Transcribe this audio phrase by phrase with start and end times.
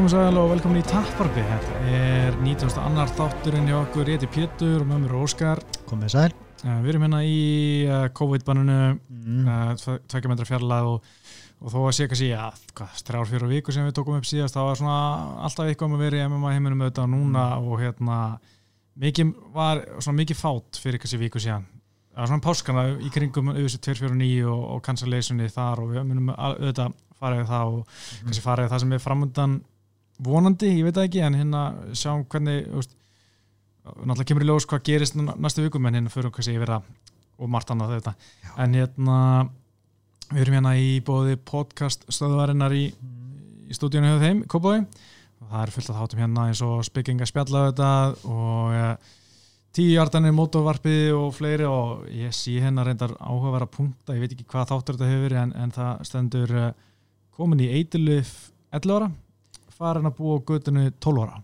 [0.00, 1.42] Komið sæl og velkomin í Tapparbi.
[1.44, 2.70] Þetta er 19.
[2.80, 5.58] annar þátturinn hjá okkur, ég heiti Pétur og með mér er Óskar.
[5.90, 6.30] Komið sæl.
[6.62, 7.34] Uh, við erum hérna í
[7.84, 8.78] uh, COVID-bannunu,
[9.10, 9.42] Mm.
[9.44, 11.10] uh, tvekja metra fjarlag og,
[11.60, 12.46] og þó að sé kannski, já,
[13.02, 14.96] þrjár, fjóra viku sem við tókum upp síðast, það var svona
[15.44, 18.22] alltaf eitthvað um að vera í MMA heiminum auðvitað núna og hérna,
[19.04, 21.68] mikið var svona mikið fát fyrir kannski viku síðan.
[22.14, 26.32] Það var svona páskana í kringum auðvitað 249 og, og cancellationi þar og við munum
[26.38, 29.60] auðvitað fara við það og kannski fara við það sem er framundan
[30.24, 31.62] vonandi, ég veit það ekki, en hérna
[31.96, 32.96] sjáum hvernig, veist,
[33.84, 36.90] náttúrulega kemur í ljós hvað gerist næstu vikum en hérna fyrir kannski yfir það
[37.40, 38.12] og margt annað þetta
[38.60, 39.20] en hérna
[40.30, 45.62] við erum hérna í bóði podcast stöðvarinnar í, í stúdíunum hjá þeim, Kópói og það
[45.62, 47.88] er fullt af þáttum hérna eins og speaking að spjalla þetta
[48.28, 48.90] og ja,
[49.76, 54.46] tíu hjartanir mótovarpið og fleiri og ég sé hérna reyndar áhugaverða punkta, ég veit ekki
[54.50, 56.70] hvað þáttur þetta hefur en, en það stendur uh,
[57.34, 59.10] komin í eitilif 11 ára
[59.80, 61.40] farin að búa á göttinu 12 ára.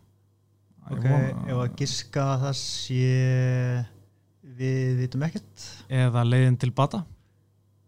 [0.87, 3.06] Ok, ef að giska að það sé
[4.56, 5.69] við vitum ekkert.
[5.91, 7.03] Eða leiðin til bata?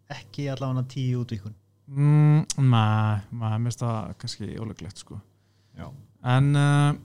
[0.09, 1.53] Ekki allavega tíu útvíkun
[1.93, 5.19] mm, Nei, maður minnst það kannski óleglegt sko.
[5.77, 5.91] Já.
[6.33, 6.97] En uh,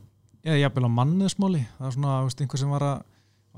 [0.47, 3.05] ég er jafnvel á manniðsmáli það er svona, veist, einhver sem var, að,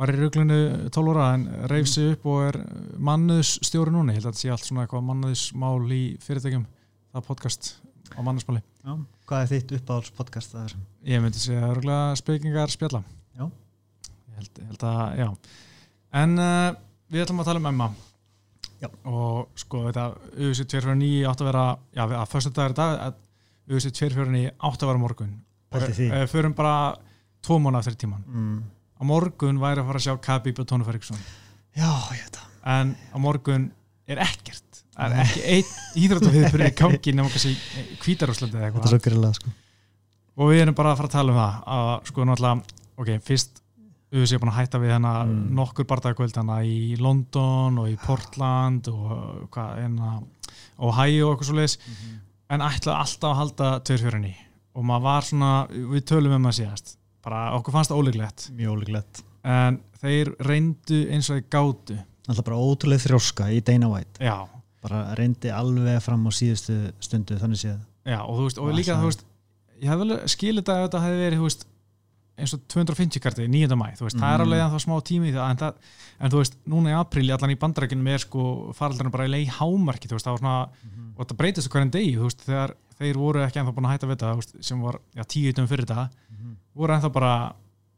[0.02, 2.62] var í ruglunu 12 ára en reyf sig upp og er
[3.12, 4.16] manniðsstjóri núna.
[4.16, 6.66] Ég held að þetta sé allt svona eitthvað manniðsmál í fyrirtækjum
[7.14, 7.76] það podcast
[8.18, 8.94] á manniðsmáli Já.
[9.26, 10.74] Hvað er þitt uppáhalds podcast það er?
[11.10, 13.02] Ég myndi segja örgulega spekingar spjalla
[13.36, 13.46] Já.
[13.48, 15.30] Ég held, ég held að, já
[16.22, 16.76] En uh,
[17.12, 17.88] við ætlum að tala um Emma
[18.84, 18.90] Já.
[19.10, 23.18] og sko þetta UC 249 átt að vera já, að fyrstu í dag að
[23.74, 25.34] UC 249 átt að vera morgun
[25.74, 26.10] Pældi því.
[26.14, 26.76] Við förum bara
[27.46, 28.60] tvo mánu eftir tíman Mm.
[28.96, 31.18] á morgun væri að fara að sjá Khabib og Tony Ferguson
[31.76, 33.66] Já, ég veit það en á morgun
[34.08, 34.65] er ekkert
[34.96, 35.74] það er ekki einn
[36.06, 37.54] íþróttafiður fyrir gangi nema kannski
[38.04, 38.94] kvítarúslandi eða Þetta er eitthvað.
[38.96, 39.54] svo grillað sko.
[40.36, 43.62] Og við erum bara að fara að tala um það að sko náttúrulega, ok, fyrst
[44.16, 45.56] við séum búin að hætta við hennar Mm.
[45.58, 50.24] nokkur bardagakvöld hana í London og í Portland og hvað, hérna
[50.80, 51.78] Ohio og eitthvað svo leiðis
[52.50, 54.36] en ætlaði alltaf að halda tveirfjörunni
[54.76, 56.96] og maður var svona, við tölum um það síðast.
[57.26, 59.24] Bara okkur fannst það óleiklegt Mjög ólíklegt.
[59.44, 61.98] En þeir reyndu eins og þeir gátu.
[62.28, 64.20] Alltaf bara ótrúlega þrjóska í Dana White.
[64.20, 64.48] Já,
[64.86, 68.98] bara reyndi alveg fram á síðustu stundu þannig séð já og þú veist, og líka
[69.02, 69.26] þú veist
[69.82, 71.66] ég hef vel skilið þetta ef þetta hefði verið veist,
[72.36, 73.76] eins og 250 karti 9.
[73.80, 74.46] mæ, veist, það er Mm.
[74.46, 75.74] alveg ennþá smá tími í það, en, það,
[76.20, 78.42] en þú veist, núna í apríl allan í bandarækinu er sko
[78.76, 80.58] faraldarinn bara í leið hámarki, veist, það var svona
[81.16, 84.64] og þetta breytist hverjum degi, þegar þeir voru ekki ennþá búin að hætta við þetta,
[84.68, 86.10] sem var já, tíu ytum fyrir þetta,
[86.76, 87.32] voru ennþá bara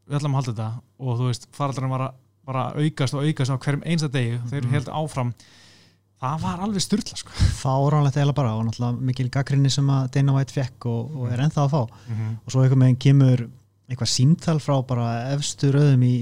[0.08, 0.70] við ætlum að halda þetta
[1.02, 2.14] og þú veist, faraldarinn var að
[2.48, 4.72] bara aukast og aukast á hverjum einsta degi, þeir Mhm.
[4.78, 5.34] held áfram
[6.22, 7.30] það var alveg styrla, sko.
[7.62, 11.44] Fáránlegt eða bara og náttúrulega mikil gaggrinni sem að Dana White fekk og, og er
[11.46, 11.82] ennþá að fá.
[12.10, 13.46] Mm og svo eitthvað meginn kemur
[13.88, 16.14] eitthvað símtal frá bara efstu röðum í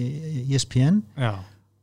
[0.54, 1.32] ESPN já,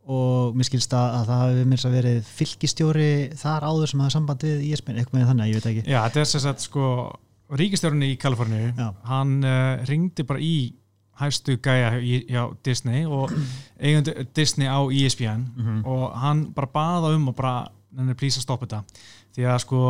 [0.07, 3.09] og mér skilst að, að það hefur mér að verið fylgistjóri
[3.41, 5.85] þar áður sem hafa samband við ESPN, eitthvað með þannig, ég veit ekki.
[5.91, 6.87] Já, þetta er sem sagt sko
[7.59, 8.87] ríkistjórunni í Kaliforníu Já.
[9.11, 10.55] hann uh, ringdi bara í
[11.23, 13.31] hæstu gæja hjá Disney og
[13.83, 15.83] eigundu Disney á ESPN Mhm.
[15.85, 19.03] og hann bara baða um og bara, hann er plís að stoppa þetta.
[19.37, 19.81] Því að sko,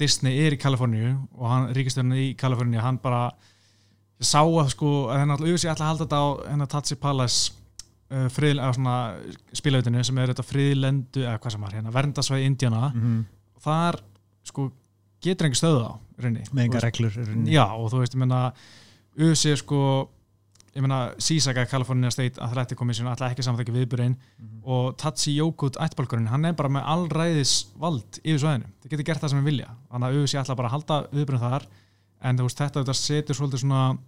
[0.00, 3.24] Disney er í Kaliforníu og hann, ríkistjórunni í Kaliforníu, hann bara
[4.22, 7.52] sá að sko, hann alltaf auðvitað að halda þetta á hennar Tatsi Palace
[8.12, 8.96] uh, frið, eða svona
[9.58, 12.92] spilautinu sem er þetta friðlendu, eða hvað sem var, hérna verndasvæði Indiana.
[12.94, 13.20] Mhm.
[13.56, 14.00] og þar
[14.46, 14.70] sko
[15.22, 15.92] getur engi stöðu á
[16.22, 17.14] með enga reglur
[17.46, 18.40] já og þú veist, ég meina
[19.22, 19.82] USA sko
[20.74, 24.62] ég meina Sísaka California State Athletic Commission ætla ekki samþekki viðburinn Mhm.
[24.64, 29.20] og Tatsi Jókut ættbalkurinn, hann er bara með allræðis vald yfir svæðinu, það getur gert
[29.20, 29.68] það sem við vilja.
[29.92, 31.66] Þannig að USA ætla bara að halda viðburinn þar.
[32.22, 33.98] En þú veist, þetta, þetta setur svolítið svona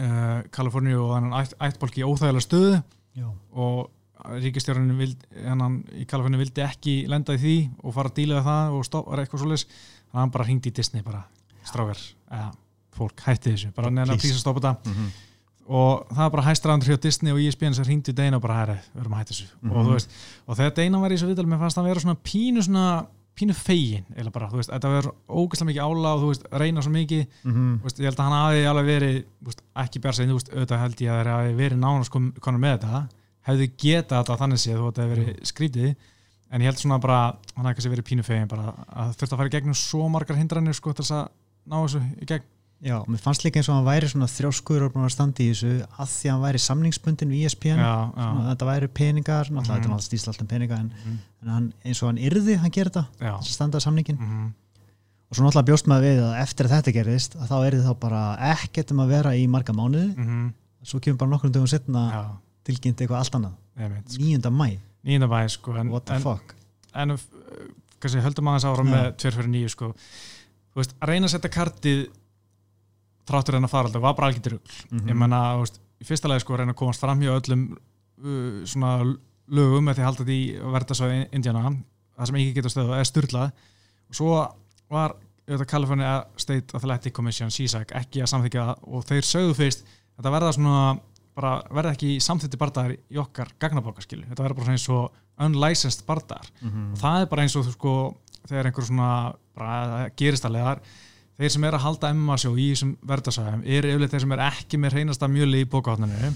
[0.00, 2.82] uh, Kaliforníu og þannig ætt, ættbalki í óþægilega stöðu
[3.16, 3.28] Já.
[3.54, 3.90] og
[4.26, 8.84] hennan í Kaliforni vildi ekki lenda í því og fara að díla við það og
[8.88, 9.66] stoppa eitthvað svoleiðis.
[9.66, 11.22] Þannig að hann bara hringdi í Disney bara.
[11.66, 12.00] Strákar,
[12.30, 12.50] eða
[12.96, 13.72] fólk hætti þessu.
[13.76, 14.90] Bara neina að að stoppa þetta.
[14.90, 15.10] Mhm.
[15.68, 18.54] Og það er bara hæstraðandur hjá Disney og ESPN sem hringdi í Dana og bara
[18.62, 19.46] herri, við erum að hætta þessu.
[19.54, 19.86] Og, Mhm.
[19.86, 20.10] þú veist,
[20.46, 23.52] og þegar Dana var í þessu viðtal mér fannst hann vera svona pínu svona pínu
[23.52, 26.90] fegin, eða bara, þú veist, þetta verður ógeðslega mikið ála og þú veist, reyna svo
[26.94, 27.26] mikið.
[27.44, 27.78] Mhm.
[27.80, 30.80] Þú veist, ég held að hann hafi alveg verið þú veist, ekki bjart segið, auðvitað
[30.80, 32.10] held ég að það hafi verið nánast
[32.40, 33.08] konar með þetta.
[33.46, 35.96] Hefði getað þetta þannig séð þú þetta hefði verið skrítið.
[36.50, 39.48] En ég held svona bara, hann kannski verið pínu fegin bara að þurft að fara
[39.48, 41.28] í gegnum svo margar hindranir sko þess að
[41.68, 42.42] ná þessu í gegn
[42.84, 45.48] Já, mér fannst líka eins og hann væri svona þrjóskur og búin að standa í
[45.48, 47.78] þessu að því að hann væri samningsbundin við ESPN
[48.50, 49.64] þetta væri peningar, náttúrulega Mhm.
[49.64, 51.18] þetta er náttúrulega stísla alltaf peninga en, Mhm.
[51.42, 54.52] en hann, eins og hann yrði, hann gerir þetta þess að standa samningin Mhm.
[55.30, 57.98] og svo náttúrulega bjóst maður við að eftir að þetta gerist að þá þið þá
[58.00, 60.52] bara ekkert um að vera í marga mánuði mm
[60.86, 64.22] svo kemur bara nokkrum dögum setna tilkynnt eitthvað allt annað einmitt, sko.
[64.22, 64.50] 9.
[64.52, 66.54] mæ, nýjunda bæ sko, en, what the en, fuck
[66.94, 67.16] en uh,
[67.98, 68.92] kannski höldum aðeins ára Já.
[68.92, 69.94] með 2 fyrir 9 sko.
[70.76, 72.20] að
[73.26, 75.08] þráttur en að fara alltaf var bara algjör rugl Mhm.
[75.10, 78.64] ég menna, þú veist, í fyrsta lagi sko reyna að komast fram hjá öllum uh,
[78.64, 79.16] svona
[79.48, 81.76] lögum með því að halda því að verða svo Indiana,
[82.18, 83.52] það sem ekki getur stöðu er styrlað
[84.08, 84.30] og svo
[84.90, 85.14] var
[85.46, 89.84] auðvitað California State Athletic Commission CSAC ekki að samþykja og þeir sögðu fyrst
[90.16, 90.98] þetta verða svona
[91.36, 96.48] bara verða ekki samþykti bardagar í okkar gagnabókarskilu, þetta verða bara eins og unlicensed bardagar.
[96.62, 96.92] Mhm.
[96.94, 97.92] og það er bara eins og þú sko
[98.48, 100.80] þegar einhver svona bara gerist að leðar
[101.36, 104.42] þeir sem er að halda MMA sjó í þessum verðarsæðum eru yfirleitt þeir sem er
[104.46, 106.30] ekki með reynasta mjöli í bókahotninu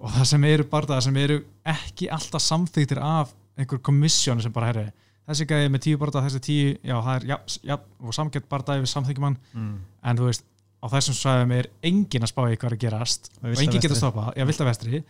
[0.00, 1.36] og það sem eru bardaðar sem eru
[1.68, 4.86] ekki alltaf samþyktir af einhver komissjón sem bara herri
[5.28, 7.38] þessi gæði með tíu bardaðar, þessi tíu já það er ja,
[7.72, 9.74] ja, og samgett bardaði við samþykjum hann Mm.
[10.08, 10.44] en þú veist
[10.80, 14.32] á þessum sæðum er engin að spá í hvað er gerast Og engin getur stoppað,
[14.38, 15.00] já vilt að vestri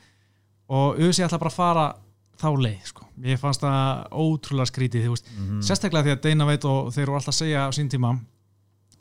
[0.69, 1.87] og auðvitað ætla bara að fara
[2.39, 3.05] þá leið sko.
[3.23, 5.61] ég fannst það ótrúlega skrítið þú veist, Mhm.
[5.63, 8.19] sérstaklega því að Deina veit og þeir eru alltaf að segja á sín tíma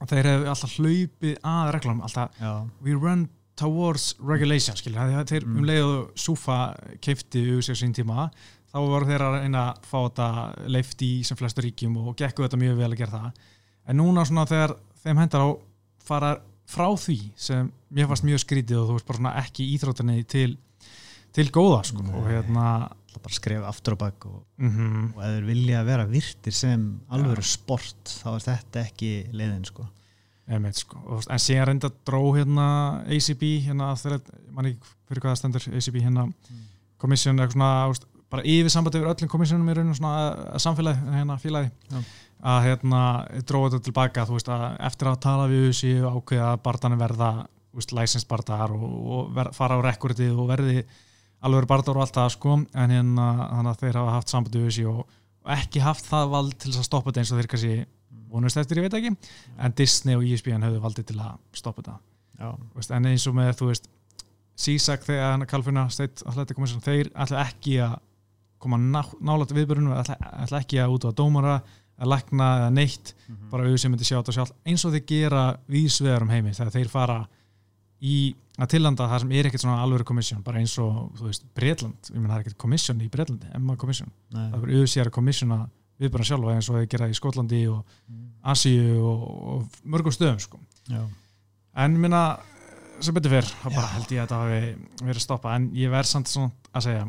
[0.06, 2.52] þeir hefur alltaf hlaupið að reglum alltaf, já,
[2.86, 3.28] we run
[3.58, 5.58] towards regulation, skilur, það þeir Mm.
[5.58, 6.58] um leið og Súfa
[7.02, 8.30] keifti úr sér sín tíma,
[8.70, 10.28] þá voru þeir að reyna að fá þetta
[10.68, 13.32] leift í sem flestu ríkjum og gekku þetta mjög vel að gera það
[13.88, 15.50] en núna svona þegar þeim hendar á
[16.04, 16.32] fara
[16.68, 20.58] frá því sem mér fannst mjög skrítið og þú veist bara svona ekki íþróttinni til,
[21.34, 22.14] til góða sko Nei.
[22.14, 22.66] og hérna
[23.18, 26.88] það bara skref aftur og bakk og, mm og ef þeir vilja vera virtir sem
[27.14, 29.88] alvöru sport þá er þetta ekki leiðin sko.
[30.48, 31.02] Einmitt, sko.
[31.04, 32.68] Og, en síðan reynda dró hérna
[33.04, 34.22] ACB hérna þegar,
[34.56, 36.28] mann ekki fyrir hvað það stendur ACB hérna
[37.02, 40.24] komissjón eitthvað svona úst, bara yfir sambandi yfir öllum komissjónum í rauninu svona
[40.54, 42.00] að samfélagi hérna félagi Já.
[42.54, 43.02] að hérna
[43.48, 47.30] dróða þetta tilbaka veist að eftir að tala við þessi og ákveða að barðanir verða
[47.78, 50.84] úst, licensed barðar og, og ver, fara á rekordið og verði
[51.46, 52.56] alveg barðar og allt það sko.
[52.74, 55.04] En hérna þannig að þeir hafa haft sambandi við þessi og,
[55.46, 57.76] og ekki haft það vald til að stoppa þetta eins og þeir kannski
[58.32, 59.32] vonust eftir, ég veit ekki.
[59.64, 62.00] En Disney og ESPN höfðu valdið til að stoppa þetta.
[62.98, 63.88] En eins og með þú veist
[64.58, 67.98] CSAC þegar hann State Athletic Commission þeir ætla ekki að
[68.62, 71.60] koma ná, nálægt viðbörunum ætla, ætla ekki að út á dómara
[71.98, 73.14] að lækna eða neitt.
[73.28, 73.50] Mhm.
[73.52, 76.90] bara auðvitað myndi sjá þetta sjálf eins og þeir gera vísvegar um heimi þegar þeir
[76.90, 77.28] fara
[78.02, 78.18] í
[78.58, 82.12] að tillanda það sem er ekkert svona alvöru komissjón bara eins og þú veist Bretland.
[82.12, 85.60] Ég menn það er ekkert komissjón í Bretlandi Emma komissjón það er auðvitað að komissjona
[86.02, 87.80] viðbörun sjálfa eins og þeir gera í Skotlandi og
[88.48, 90.60] Asíu og, og mörgum stöðum sko.
[91.78, 92.22] En minna,
[93.04, 96.12] sem betur fyrr, þá bara held ég að þetta hafi verið stoppað, en ég verð
[96.12, 97.04] samt svona að segja,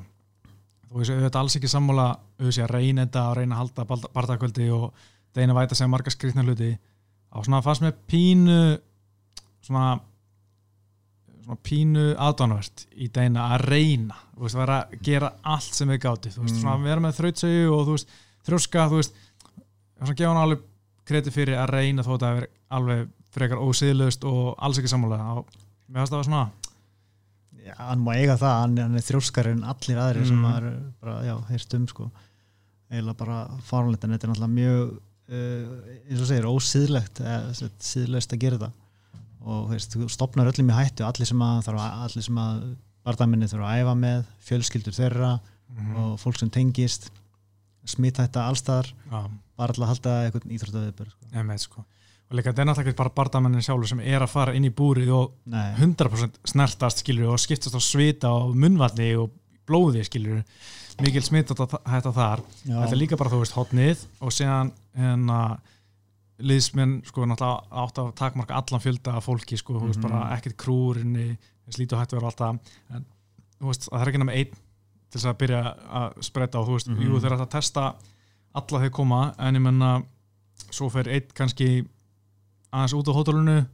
[0.88, 2.08] þú veist, auðvitað alls ekki sammála,
[2.40, 5.06] auðvitað að reyna þetta og reyna að halda bardagkvöldi og
[5.36, 6.72] deina væta sem marga skrýtna hluti,
[7.32, 8.60] á svona fannst með pínu,
[9.68, 9.98] svona,
[11.48, 16.00] svona pínu aðdánavert í deina að reyna, þú veist, vera að gera allt sem við
[16.04, 16.60] gáti, þú veist, Mm.
[16.60, 18.08] svona vera með þrautsegu og þú veist,
[18.44, 19.14] þrjóska, þú veist,
[19.98, 20.66] svona gefa hann alveg
[21.08, 25.18] kredi fyrir að reyna þó að það veri alveg frekar ósiðlust og alls ekki sammála
[25.38, 25.46] og
[25.88, 26.50] mér finnst það var svona
[27.64, 30.44] já, hann má eiga það hann, hann er þrjóskar en allir aðrir sem Mm.
[30.44, 32.10] maður bara, já, heyrst um sko
[32.90, 33.38] eiginlega bara
[33.68, 35.64] fáránlegt en þetta er náttúrulega mjög uh,
[36.10, 38.72] eins og segir, ósýðlegt eða síðlegst að gera þetta
[39.44, 42.62] og veist, þú stopnar öllum í hættu allir sem að, að allir sem að
[43.04, 45.96] bardaminni þurfa að æfa með, fjölskyldur þeirra Mhm.
[46.00, 47.10] og fólk sem tengist
[47.84, 49.18] smita þetta allstaðar Já,
[49.56, 51.58] bara alltaf að halda eitthvað íþróttaðið sko.
[51.58, 51.84] sko.
[52.30, 54.70] Og líka þetta er náttúrulega ekki bara bardamennin sjálfur sem er að fara inn í
[54.70, 59.30] búrið og Nei, 100% snertast skilur og skiptast á svita og munnvalli og
[59.68, 60.42] blóði skilur
[61.00, 62.40] mikil smitt hætta þar.
[62.66, 65.60] Já, þetta er líka bara þú veist hotnið og síðan hérna
[66.38, 70.08] liðsmenn sko náttúrulega átt að takmarka allan fjölda af fólki sko, veist Mhm.
[70.08, 71.36] bara ekkert krúrinni
[71.70, 72.58] slítu hættu vera alltaf
[72.94, 73.04] en
[73.60, 74.52] veist það er ekki nema einn
[75.10, 77.02] til þess að byrja að spretta og þú veist, Mhm.
[77.02, 77.94] jú þeir ætla að testa
[78.54, 80.02] alla þeir koma en ég menna
[80.70, 81.86] svo fer einn kannski
[82.72, 83.66] aðeins út á hótelunu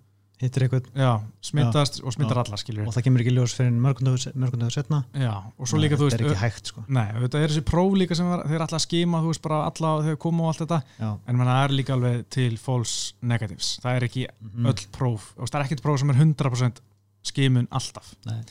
[0.43, 1.11] hittir eitthvað já,
[1.47, 2.43] smittast og smittar Já.
[2.43, 6.09] alla skilur og það kemur ekki ljós fyrir mörgundagur setna já, og svo líka þú
[6.11, 6.83] þetta veist er ekki hægt sko.
[6.89, 9.93] Nei, þetta er þessi próf líka sem þeir ætla að skima, þú veist, bara alla
[10.09, 13.97] þegar koma og allt þetta, já, en það er líka alveg til false negatives, það
[14.01, 14.67] er ekki Mhm.
[14.73, 16.83] öll próf, og það er ekkert próf sem er 100%
[17.25, 18.15] skimun alltaf.
[18.27, 18.43] Nei.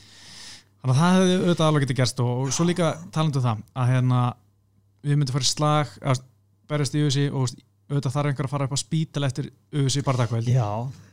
[0.84, 3.88] þannig að það hefði auðvitað alveg getið gerst og, og svo líka talandu það að
[3.92, 4.18] hérna
[5.04, 6.20] við myndum fara í slag að
[6.68, 10.04] berjast í þessi og þú auðvitað þarf einhver að fara upp á spítal eftir UFC
[10.06, 10.68] bardagkvöld Já,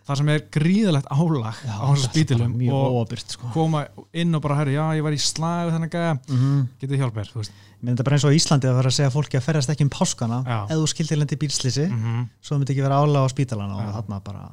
[0.07, 3.49] þar sem er gríðalegt álag já á hans spítilum og óabyrt sko.
[3.51, 6.63] koma inn og bara herri, já ég var í slag þennan gæja, mm -hmm.
[6.79, 7.33] getið hjálp mér.
[7.35, 9.69] Mér þetta er bara eins og í Íslandi að vera að segja fólki að ferðast
[9.73, 12.27] ekki um páskana ef þú skildir lendi bílslýsi mm -hmm.
[12.41, 14.51] svo myndi ekki vera ála á spítalana og þarna bara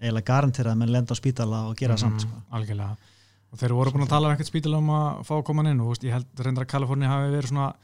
[0.00, 2.42] eiginlega garantera að menn lenda á spítala og gera samt sko.
[2.52, 2.96] Algjörlega
[3.52, 5.72] og þeir voru búin að tala um eitthvað spítil um að fá að koma hann
[5.72, 7.74] inn og veist, ég held reyndar að Kaliforni hafi verið svona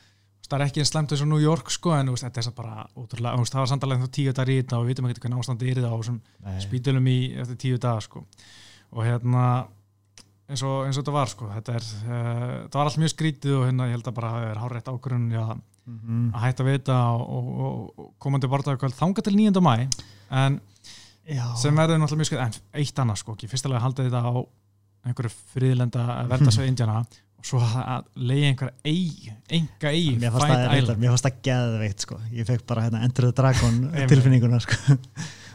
[0.48, 2.86] það er ekki eins slemt eins og New York sko en veist, þetta er bara
[2.98, 5.22] ótrúlega, veist, það var samt alveg þá tíu dagar í þetta og við vitum ekki
[5.26, 6.00] hvernig ástandi er það á
[6.66, 8.24] spítilum í eftir tíu dagar sko
[8.92, 9.44] og hérna
[10.50, 13.58] eins og, eins og þetta var sko þetta er, uh, það var allt mjög skrítið
[13.60, 15.44] og hérna ég held að bara það er hárétt ágrunn já,
[15.82, 16.30] Mhm.
[16.30, 19.58] að hætta við þetta og, og, og, komandi barndagakvöld þanga til 9.
[19.58, 19.88] mæ
[20.30, 20.60] en
[21.26, 21.56] Já.
[21.58, 24.34] sem verður náttúrulega mjög skrið en eitt annað sko, ekki fyrstulega halda þetta á
[25.06, 27.02] einhverju friðlenda verðasveið Indiana
[27.42, 31.40] og svo að leiði einhverja eigi, enga eigi Mér fannst það, reyndar, mér fannst það
[31.48, 32.18] geðveikt sko.
[32.30, 33.80] ég fekk bara hérna Enter the Dragon
[34.12, 34.78] tilfinninguna sko.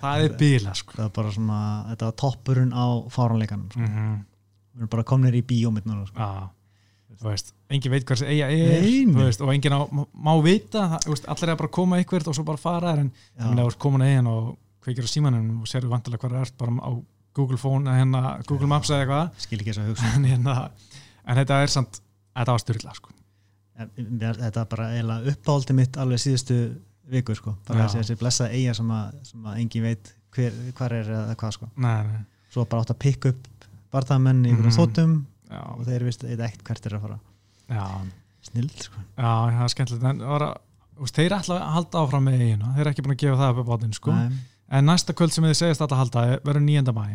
[0.02, 0.98] það er bíla sko.
[0.98, 1.62] það var bara svona,
[1.94, 2.86] þetta var toppurinn á
[3.16, 3.86] fáranleikanum sko.
[3.86, 4.22] mm -hmm.
[4.74, 6.30] við erum bara komnir í bíómið núna sko.
[7.18, 11.50] Veist, engin veit hvað þessi eiga er veist, og engin á, má vita það, allir
[11.50, 14.58] er bara að koma eitthvað og svo bara fara en þú veist, komin eigin og
[14.84, 16.92] kveikir á símanum og sérðu vantilega hvað það er bara á
[17.38, 20.56] Google Phone hérna Google Maps eða eitthvað skil ekki þess að hugsa en, hérna,
[21.28, 22.02] en þetta er samt
[22.38, 23.14] þetta var styrla sko.
[23.78, 24.88] Þetta er bara
[25.32, 26.58] uppáhaldi mitt alveg síðustu
[27.12, 27.54] vikur sko.
[27.68, 31.36] bara þessi, þessi blessa eiga sem að, sem að engin veit hver, hvar er eða
[31.40, 31.70] hvað sko.
[31.78, 33.48] nei, nei, svo bara átt að pikka upp
[33.94, 34.58] barðamenn í Mhm.
[34.58, 35.14] einhverjum þóttum
[35.50, 37.20] já, og þeir vist eitt hvert er að fara
[37.70, 37.86] já,
[38.50, 38.98] snild sko.
[39.18, 40.58] já, það er skemmtilegt en það var að,
[41.14, 43.62] þeir ætla að halda áfram með eiginu, þeir eru ekki búin að gefa það upp
[43.64, 44.12] á bátinn sko.
[44.12, 44.30] Nei.
[44.72, 46.94] En næsta kvöld sem þið segist að halda er- verður 9.
[46.94, 47.06] mæ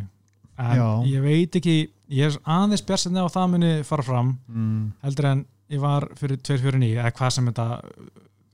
[0.62, 0.88] en Já.
[1.08, 1.76] ég veit ekki
[2.12, 4.92] ég er aðeins björnsinni á að það muni fara fram mm.
[5.02, 7.66] heldur en ég var fyrir 249 eða hvað sem þetta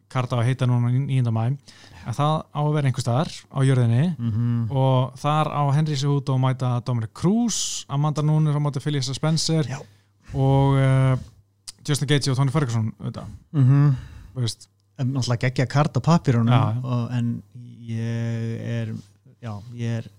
[0.09, 1.33] karta á að heita núna 9.
[1.35, 1.45] mæ
[2.09, 6.37] að það á að vera einhver staðar á jörðinni Mm og þar á Henry Cejudo
[6.37, 9.79] að mæta Dominic Cruz Amanda Nunes á móti Phyllis Spencer Já.
[10.33, 11.19] og uh,
[11.87, 13.95] Justin Gaethje og Tony Ferguson þetta, -hmm.
[14.35, 16.01] veist en náttúrulega geggja kart á
[16.83, 17.43] og, en
[17.89, 18.95] ég er
[19.39, 20.11] já, ég er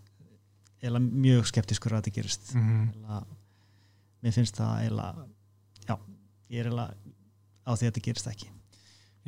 [0.79, 2.53] eiginlega mjög skeptiskur að þetta gerist.
[2.55, 2.87] Mm -hmm.
[2.93, 3.25] eiginlega,
[4.23, 5.25] mér finnst það eiginlega
[5.87, 5.95] já,
[6.49, 6.93] ég er eiginlega
[7.67, 8.51] á því að þetta gerist ekki.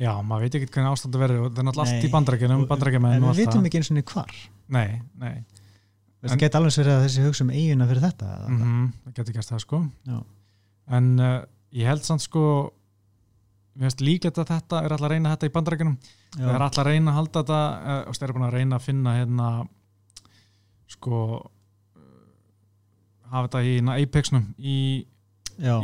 [0.00, 3.26] Já, maður veit ekki hvernig ástandi verður og það er náttúrulega allt í bandarækjumenn en
[3.28, 3.66] við vitum það.
[3.68, 4.32] ekki eins og niður hvar.
[4.72, 5.44] Nei, nei,
[6.22, 8.92] það geti alveg verið að þessi hugsa um eiguna fyrir þetta mm hvað?
[9.04, 9.82] það getur gæst það sko.
[10.06, 10.18] Já.
[10.88, 12.72] En uh, ég held samt sko
[13.74, 16.42] mér finnst líklegt að þetta er alltaf að reyna þetta í bandarækjunum Já.
[16.42, 17.60] Það er alltaf að reyna að halda þetta
[18.10, 19.46] og það er búin að reyna að finna hérna
[20.92, 22.02] sko uh,
[23.32, 24.76] hafa þetta í hérna, Apexnum í,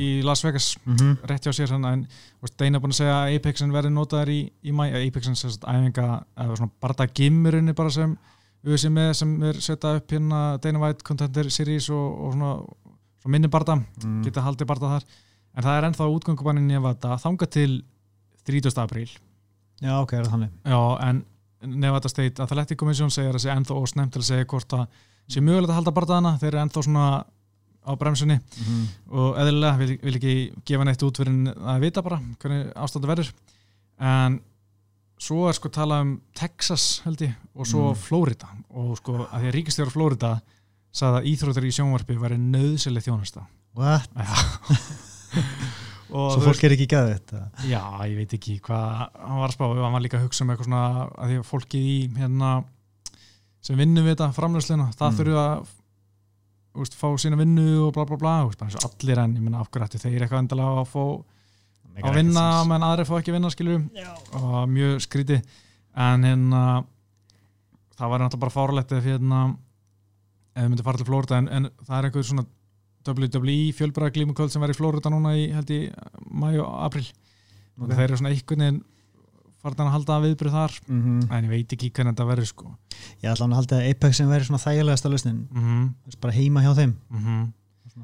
[0.04, 1.14] í Las Vegas Mhm.
[1.30, 2.06] rétt hjá sér hérna en
[2.42, 5.50] veist, Deina er búin að segja að Apexin verði notaðar í, í mæ, Apexin sem
[5.50, 8.16] sagt æfinga eða svona barða gimmurinni bara sem
[8.64, 12.52] við sem með sem er setja upp hérna Deina White Contender Series og, og svona,
[13.22, 14.22] svona minni barða Mm.
[14.24, 15.04] geta haldið barða þar
[15.56, 17.72] en það er ennþá útgöngubannin ef þetta þanga til
[18.48, 18.78] 30.
[18.84, 19.08] apríl
[19.80, 21.24] já, ok, er það þannig já en
[21.66, 24.86] Nevada State Athletic Commission segir að sé ennþá ósnemt til að segja hvort að
[25.28, 27.06] sé mögulegt að halda barðaðana þeir eru ennþá svona
[27.88, 28.84] á bremsunni Mhm.
[29.10, 33.32] og eðlilega vil, vil ekki gefa neitt út fyrir að vita bara hvernig ástandi verður
[33.98, 34.40] en
[35.18, 37.96] svo er sko talað um Texas held ég og svo Mm.
[37.96, 40.40] Florida og sko að því að ríkistjóra Florida
[40.94, 44.08] sagði að íþróttur í sjónvarpi væri nöðsileg þjónusta what?
[46.08, 48.84] og svo fólk er ekki gæðið þetta Já, ég veit ekki hvað
[49.18, 51.48] hann var að spá, hann var líka að hugsa um eitthvað svona að því að
[51.50, 52.52] fólki í hérna
[53.68, 55.18] sem vinnum við þetta framlösluna það Mm.
[55.18, 55.74] þurfu að
[56.78, 59.42] úst, fá sína vinnu og bla bla bla úst, bara eins og allir en ég
[59.42, 61.02] menna af hverju ættu þeir eitthvað endilega að fá
[62.08, 63.78] að vinna menn aðri fá ekki að vinna skilju
[64.38, 65.40] og mjög skríti
[65.98, 66.60] en hérna
[67.98, 69.40] það var náttúrulega bara fárlegt ef hérna
[70.54, 72.44] ef við myndum fara til Florida en, en það er einhver svona
[73.08, 75.80] WWE fjölbræða glímukvöld sem verður í Florida núna í held í
[76.28, 77.04] mæ og april
[77.78, 78.80] og þeir eru svona einhvern veginn
[79.58, 80.74] farin að halda viðbrið þar.
[80.86, 81.30] Mm -hmm.
[81.34, 82.74] en ég veit ekki hvernig þetta verður sko.
[83.22, 85.40] Ég ætla hann að halda að Apex sem veri svona þægilegasta lausnin.
[85.50, 86.18] Mm -hmm.
[86.20, 86.94] bara heima hjá þeim.
[87.10, 87.52] Mm -hmm.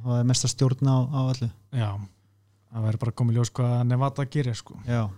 [0.05, 1.51] það er mesta stjórn á, á öllu.
[1.73, 1.91] Já.
[2.75, 4.75] Það verður bara komið ljós hvað Nevada gerir sko.
[4.87, 5.11] Já,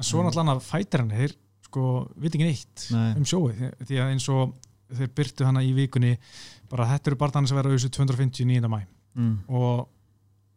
[0.00, 1.34] svo náttúrulega annað fætir hann þeir
[1.68, 1.84] sko
[2.16, 3.12] veit ekki neitt Nei.
[3.18, 3.58] um sjóið.
[3.58, 4.54] Því- því að eins og
[4.98, 6.14] þeir byrtu hana í vikunni
[6.70, 8.68] bara þetta eru barðanir sem verða auðvitað 259.
[8.72, 8.80] mæ
[9.14, 9.34] mm.
[9.48, 9.88] og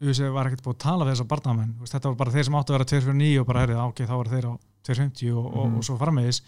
[0.01, 2.73] auðvitað var ekkert búið að tala við þessar barðamenn þetta var bara þeir sem áttu
[2.73, 5.77] að vera 249 og bara herrið, ok, þá var þeir á 250 og, og, Mhm.
[5.77, 6.41] og svo frammeðis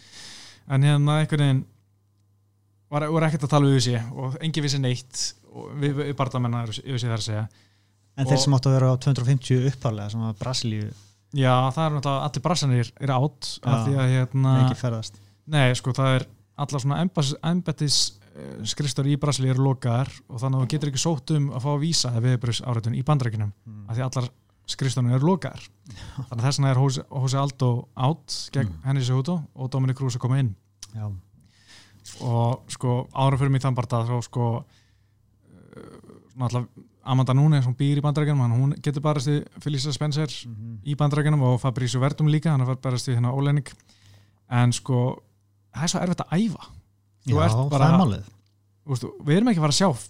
[0.73, 1.63] en hérna einhvern veginn
[2.93, 5.21] var, voru ekkert að tala við auðvitað og engin vissi neitt
[5.53, 7.43] og við, við barðamennar auðvitað þar að segja
[8.17, 10.89] en Og- þeir sem áttu að vera á 250 uppálega sem var Brasilíu
[11.33, 13.85] já, það er náttúrulega allir brassanir er átt af Já.
[13.87, 15.15] því að hérna ekki ferðast
[15.45, 16.25] Nei, sko, það er
[16.63, 16.99] alla svona
[17.51, 17.97] embættis
[18.65, 21.69] skristur í Brasilíu eru lokaðar og þannig að þú getur ekki sótt um að fá
[21.73, 23.83] að vísa eða viðbröðs áreitun í bandrækjunum mm.
[23.87, 24.29] af því allar
[24.73, 25.67] skristunum eru lokaðar
[26.29, 27.69] þannig að þess vegna er Jose Aldo
[28.07, 28.79] átt gegn mm.
[28.87, 30.53] Henry Cejudo og Dominic Cruz að koma inn
[30.93, 31.05] Já.
[32.25, 34.49] og sko ára fyrir mig þann bara þá sko
[36.33, 40.77] náttúrulega Amanda Nunes, hún býr í bandrækjunum hún getur barast í Felicia Spencer mm -hmm.
[40.87, 43.67] í bandrækjunum og Fabrício Verdum líka hann er barast í hérna óleining
[44.49, 45.19] en sko
[45.75, 46.71] það er svo erfitt að æfa
[47.29, 47.91] Já, ert bara
[48.83, 50.09] ústu, við erum ekki að fara að sjá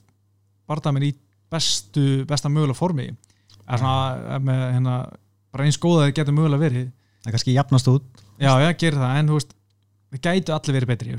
[0.70, 1.14] barndaminn í
[1.54, 3.10] bestu, besta mögulega formi.
[3.64, 4.96] Eða svona með hérna
[5.54, 6.88] bara eins góða það getur mögulega verið.
[7.22, 8.24] Það er kannski jafnast út.
[8.42, 9.54] Já, já, gerir það, en þú veist
[10.14, 11.18] það gætu allir verið betri,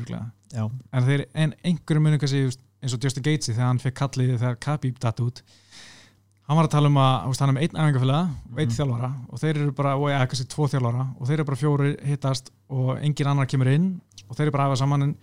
[0.54, 2.46] en þeir en einhverju munum kannski
[2.84, 5.40] eins og Justin Gatesi þegar hann fekk kallið þegar Khabib datt út.
[6.44, 8.74] Hann var að tala um að veist, hann er með einn æfingafélag og einn mm.
[8.76, 11.92] þjálfara og þeir eru bara, og eða kannski tvo þjálfara og þeir eru bara fjóri
[12.04, 13.86] hittast og engin annar kemur inn
[14.28, 15.14] og þeir eru bara að æfa saman en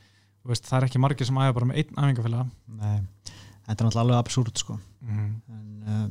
[0.50, 2.98] veist, það er ekki margir sem æfa bara með einn æfingafélag Nei,
[3.30, 4.78] þetta er náttúrulega alveg absúrt sko.
[5.06, 5.30] Mm.
[5.52, 6.10] en uh,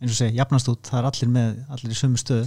[0.00, 2.46] eins og segi, jafnast út, það er allir með allir í sömu stöðu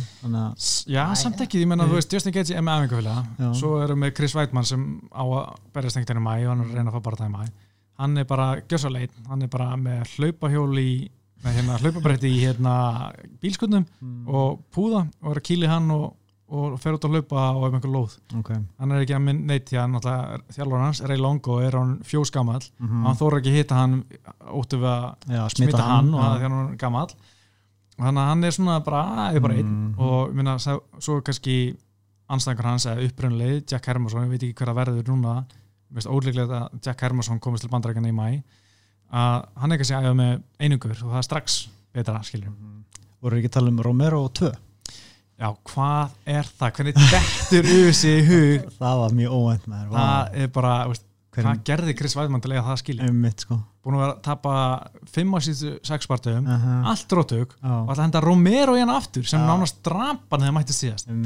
[0.89, 4.05] Já, Æ, samt ekki, ég menna, þú veist, Justin Gaethje er með æfingafélag, svo erum
[4.07, 6.79] við Chris Weidmann sem á að berjast einhvern veginn í mæ og hann er að
[6.79, 7.69] reyna að fá bara það í mæ
[8.01, 10.89] hann er bara gjössaleit, hann er bara með hlaupahjól í,
[11.43, 12.73] með hérna hlaupabrætti í hérna
[13.43, 14.19] bílskutnum mm.
[14.31, 16.13] og púða og er að kýli hann og,
[16.53, 18.17] og fer út að hlaupa á einhver lóð.
[18.39, 18.59] Okay.
[18.79, 20.09] hann er ekki að minn neitt því að
[20.55, 23.05] þjálfur hans, Ray Longo, er hann fjósgammal mm -hmm.
[23.07, 24.03] hann þóra ekki hitta hann
[24.53, 27.07] út af að Já, smita hann, hann og það er hann gammal
[27.97, 29.71] þannig að hann er svona bara, er bara einn.
[29.71, 29.99] Mm -hmm.
[29.99, 30.57] og minna,
[30.99, 31.75] svo kannski
[32.27, 35.45] anstæðingar hans eða uppröndleið, Jack Hermansson, ég veit ekki hver að verður núna.
[35.93, 38.41] Óleiklegt að Jack Hermansson komist til bandrækjana í mæ
[39.13, 41.57] að hann eitthvað sé aðeins með einungur og það er strax
[41.93, 43.01] betra, skiljum mm -hmm.
[43.21, 44.51] voru ekki að tala um Romero og 2
[45.39, 48.69] já, hvað er það, hvernig dettur auðvisi í hug?
[48.81, 52.53] Það var mjög óvænt með þér það er bara, veist, hvað gerði Chris Weidmann til
[52.53, 53.59] að það skilja um sko.
[53.83, 54.55] búin að vera að tapa
[55.15, 56.79] 5 á síðustu 6 partum, uh -huh.
[56.93, 59.47] allt rótug og alltaf henda Romero í hann aftur sem uh.
[59.47, 61.09] nánast drampan þegar mætti síðast.
[61.09, 61.25] Um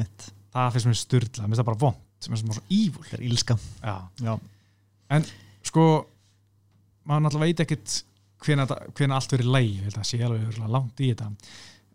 [0.58, 3.26] það finnst mér styrla, mér finnst það bara vond sem er svona ívul það er
[3.28, 3.96] ílska já.
[4.26, 4.34] Já.
[5.14, 5.26] En
[5.68, 5.84] sko
[7.08, 8.04] maður náttúrulega veit ekkert
[8.44, 9.52] hvernig allt verið
[9.86, 11.38] held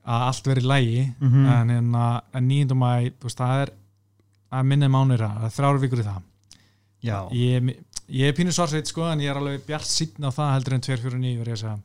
[0.02, 1.46] að að allt verið lægi mm -hmm.
[1.54, 3.72] en, hérna, en nýjendum að það er
[4.52, 6.20] að minni mánir að þrjáru vikur í það.
[7.32, 7.72] Ég,
[8.08, 10.80] ég er pínu svarsveit sko en ég er alveg bjart síðan á það heldur en
[10.80, 11.78] 249 verið að segja.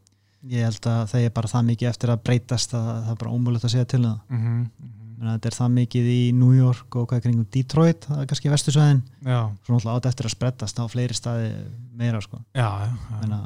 [0.47, 3.31] Ég held að það er bara það mikið eftir að breytast að það er bara
[3.31, 4.19] ómulett að segja til það.
[4.29, 8.05] Mm -hmm, mm -hmm þetta er það mikið í New York og hvað kringum Detroit,
[8.05, 9.39] það er kannski vestusvæðin svo
[9.73, 11.49] náttúrulega átt eftir að spreddast á fleiri staði
[11.97, 12.41] meira sko.
[12.53, 12.91] Já, já,
[13.23, 13.39] já.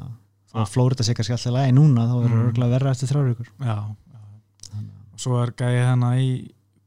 [0.52, 2.74] og Flórida sé kannski alltaf lægi núna þá verður það mm.
[2.74, 3.76] verða eftir þrjárugur Já,
[5.12, 6.28] og svo er gæðið hérna í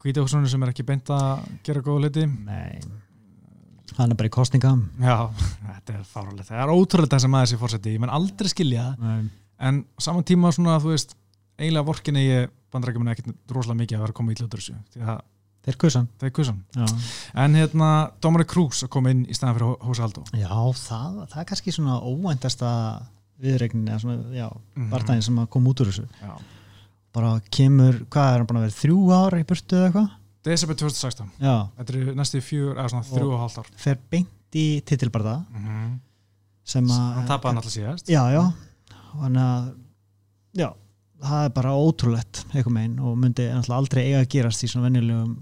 [0.02, 2.82] Kvítahúsunni sem er ekki beint að gera góða liti Nei,
[3.98, 5.18] hann er bara í kostninga Já,
[5.70, 8.90] þetta er fáralegt það er ótrúlega það sem aðeins ég fórseti, ég menn aldrei skilja
[9.02, 9.30] Nei.
[9.70, 11.16] en saman tíma svona þú veist,
[11.58, 15.18] eiginlega vorkinni ég bandarækjum er ekkert rosalega mikið að vera að koma í hljóður þessu
[15.66, 16.58] þeir kusan, þeir kusan.
[17.42, 17.90] en hérna
[18.22, 21.74] Dómari Krús að koma inn í staðan fyrir Hósa Aldó já það, það er kannski
[21.74, 22.74] svona óvæntasta
[23.42, 24.90] viðregnin eða svona já, mm -hmm.
[24.92, 26.08] barndaginn sem að koma út úr þessu.
[26.22, 26.36] Já.
[27.16, 30.14] Bara kemur, hvað er hann búin að vera þrjú ára í burtu eða eitthvað?
[30.46, 31.56] December 2016 já.
[31.80, 33.70] þetta er næstu fjúr, eða svona þrjú og hálft ár.
[33.82, 35.94] fer beint í titilbarða mm -hmm.
[36.64, 38.10] sem að hann tapar hann alltaf síðast.
[38.10, 38.44] Já já,
[39.22, 39.72] hann að
[40.54, 40.70] já
[41.26, 45.38] það er bara ótrúlegt eitthvað meginn og myndi aldrei eiga að gerast í svona vennilegum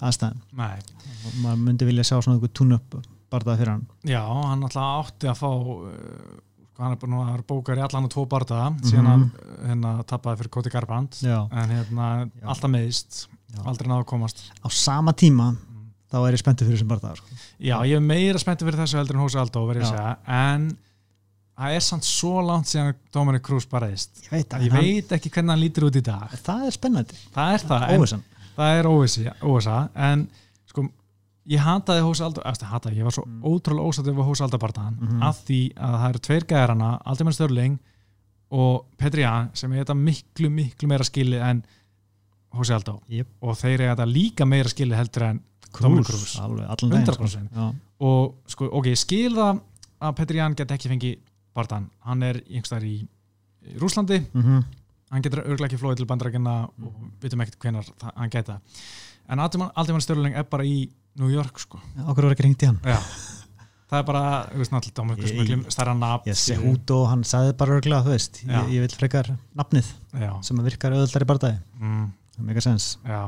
[0.00, 0.42] aðstæðum.
[0.58, 2.98] Og maður myndi vilja sjá svona eitthvað tún-up
[3.30, 3.86] barndað fyrir hann.
[4.08, 6.36] Já, hann alltaf átti að fá uh,
[6.78, 8.90] hann er búin að vera bókar í allan og tvo barndaða mm -hmm.
[8.90, 9.24] síðan hann
[9.66, 12.44] hérna, tappaði fyrir Koti Garbrandt en hérna Já.
[12.54, 13.22] alltaf meðist,
[13.64, 15.86] aldrei náðu að komast Á sama tíma mm.
[16.12, 17.38] þá er ég spenntið fyrir þessum barndaðar sko.
[17.58, 20.68] Já, ég er meira spenntið fyrir þessu heldur en Hósi Aldó verið að segja, en
[21.58, 25.54] það er samt svo langt sem Dominic Cruz baraðist ég veit, ég veit ekki hvernig
[25.54, 28.22] hann lítur út í dag það er spennandi það er það, en,
[28.58, 30.28] það er óvisa en
[30.70, 30.86] sko
[31.48, 33.38] ég hataði Hósi Aldar, eftir hataði, ég var svo mm.
[33.48, 35.22] ótrúlega ósatið við Hósi Aldarbartan mm -hmm.
[35.28, 37.78] af því að það eru tveir gæðarana, Alderman Störling
[38.54, 41.62] og Petri Ján sem er þetta miklu miklu meira skili en
[42.56, 43.28] Hósi Aldar yep.
[43.44, 45.42] og þeir eru þetta líka meira skili heldur en
[45.78, 47.60] Dominic Cruz 100%
[48.08, 49.60] og sko, ok, ég skil það
[49.98, 51.18] að Petri Ján get ekki fengið
[51.58, 52.96] Bartan, hann er einhverstaðar í
[53.80, 54.64] Rúslandi mm -hmm.
[55.10, 56.86] hann getur örglega ekki flóið til bandrækina mm.
[56.86, 58.60] og við veitum ekkert hvenar hann geta
[59.28, 61.80] en Aldemann Störling er bara í New York sko.
[62.06, 62.78] Okkur voru ekki ringt í hann?
[62.86, 62.98] Já.
[63.88, 64.22] það er bara,
[64.52, 68.40] þú veist náttúrulega stærra nafn ég sé út og hann sagði bara örglega þú veist,
[68.44, 70.30] ég, ég vil frekar nafnið Já.
[70.44, 72.06] sem virkar öðuldar í barndagi mm.
[72.34, 73.20] það er mega sens Já.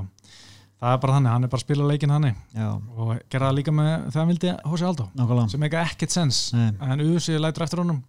[0.83, 2.15] það er bara þannig, hann er bara að spila leikin
[2.61, 4.55] já, og gera það líka með þegar hann vildi
[4.91, 5.49] Aldo nákvæmlega.
[5.55, 6.71] sem eitthvað ekkert sens Nei.
[6.81, 8.03] en Uzi lætur eftir honum.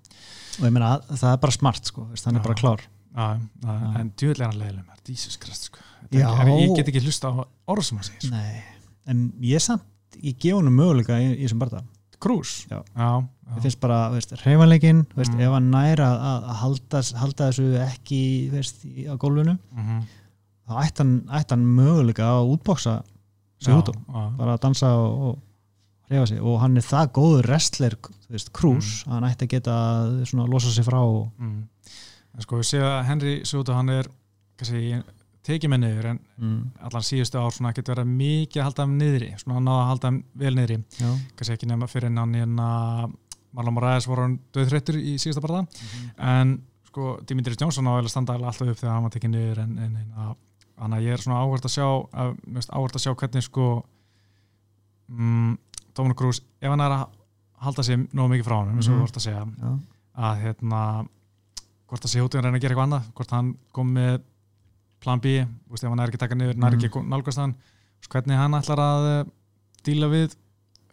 [0.59, 2.83] Og ég meina, það er bara smart sko, hann er bara klár.
[3.11, 5.83] Já, já, en djúvilega hann leiðileg með Jesus Christ sko.
[6.11, 8.43] Ég get ekki hlusta á orð sem hann segir sko.
[9.11, 9.87] En ég samt,
[10.19, 11.49] ég gef honum möguleika í, í
[12.21, 12.79] Krús Já.
[12.95, 13.09] já,
[13.55, 14.31] ég finnst bara, veist,
[15.33, 15.39] Mm.
[15.41, 18.21] ef hann næra að, að halda, halda þessu ekki
[18.53, 20.01] veist, í, á gólfinu Mhm.
[20.69, 21.13] þá ætti hann,
[21.57, 23.01] hann möguleika að útboksa
[23.59, 24.37] sig út já.
[24.37, 25.39] bara að dansa og, og
[26.11, 27.95] reyfa sig og hann er það góður wrestler
[28.53, 29.11] krús, Mm.
[29.11, 31.67] að hann ætti að geta svona, losa sig frá og, Mm.
[32.35, 34.05] en sko við séum að Henry Sjóta hann er
[34.57, 35.03] kannski
[35.47, 38.97] tekið með niður en mm, allan síðustu ár svona getur verið mikið að halda hann
[39.01, 40.77] niðri svona að náða að halda hann vel niðri.
[41.01, 42.67] Já, kannski ekki nema fyrir en hann hérna
[43.51, 45.63] Marlon Moraes voru hann döðþreyttur í síðasta barða
[46.17, 46.53] en
[46.91, 49.95] sko Dimitri Johnson á að standa alltaf upp þegar hann var tekið niður en, en,
[50.03, 50.35] en að,
[50.77, 52.35] þannig að ég er svona áhvert að sjá að,
[52.69, 53.65] áhvert að sjá hvernig sko
[55.09, 55.57] mm,
[55.97, 57.07] Dominic Cruz ef hann er að
[57.61, 58.99] halda sig nógu mikið frá hann eins og Mhm.
[59.01, 59.71] þú vorst að segja já,
[60.17, 60.81] að hérna
[61.91, 64.21] hvort að sé út að reyna að gera eitthvað annað hvort hann kom með
[65.01, 67.09] plan B ef hann er ekki að taka niður, nær ekki Mhm.
[67.09, 67.55] nálgast hann.
[68.11, 69.31] Hvernig hann ætlar að uh,
[69.85, 70.35] díla við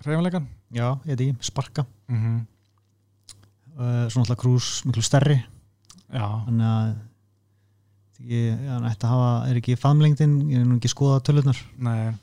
[0.04, 1.84] reyfanleikan já, ég veit ekki, sparka.
[2.08, 2.46] Mm -hmm.
[3.78, 5.38] uh, svona alltaf krús miklu stærri.
[6.12, 6.96] Já, þannig að
[8.28, 12.14] ég, hann ætti að hafa, er ekki faðmlengdin ég er nú ekki skoða tölunar nei.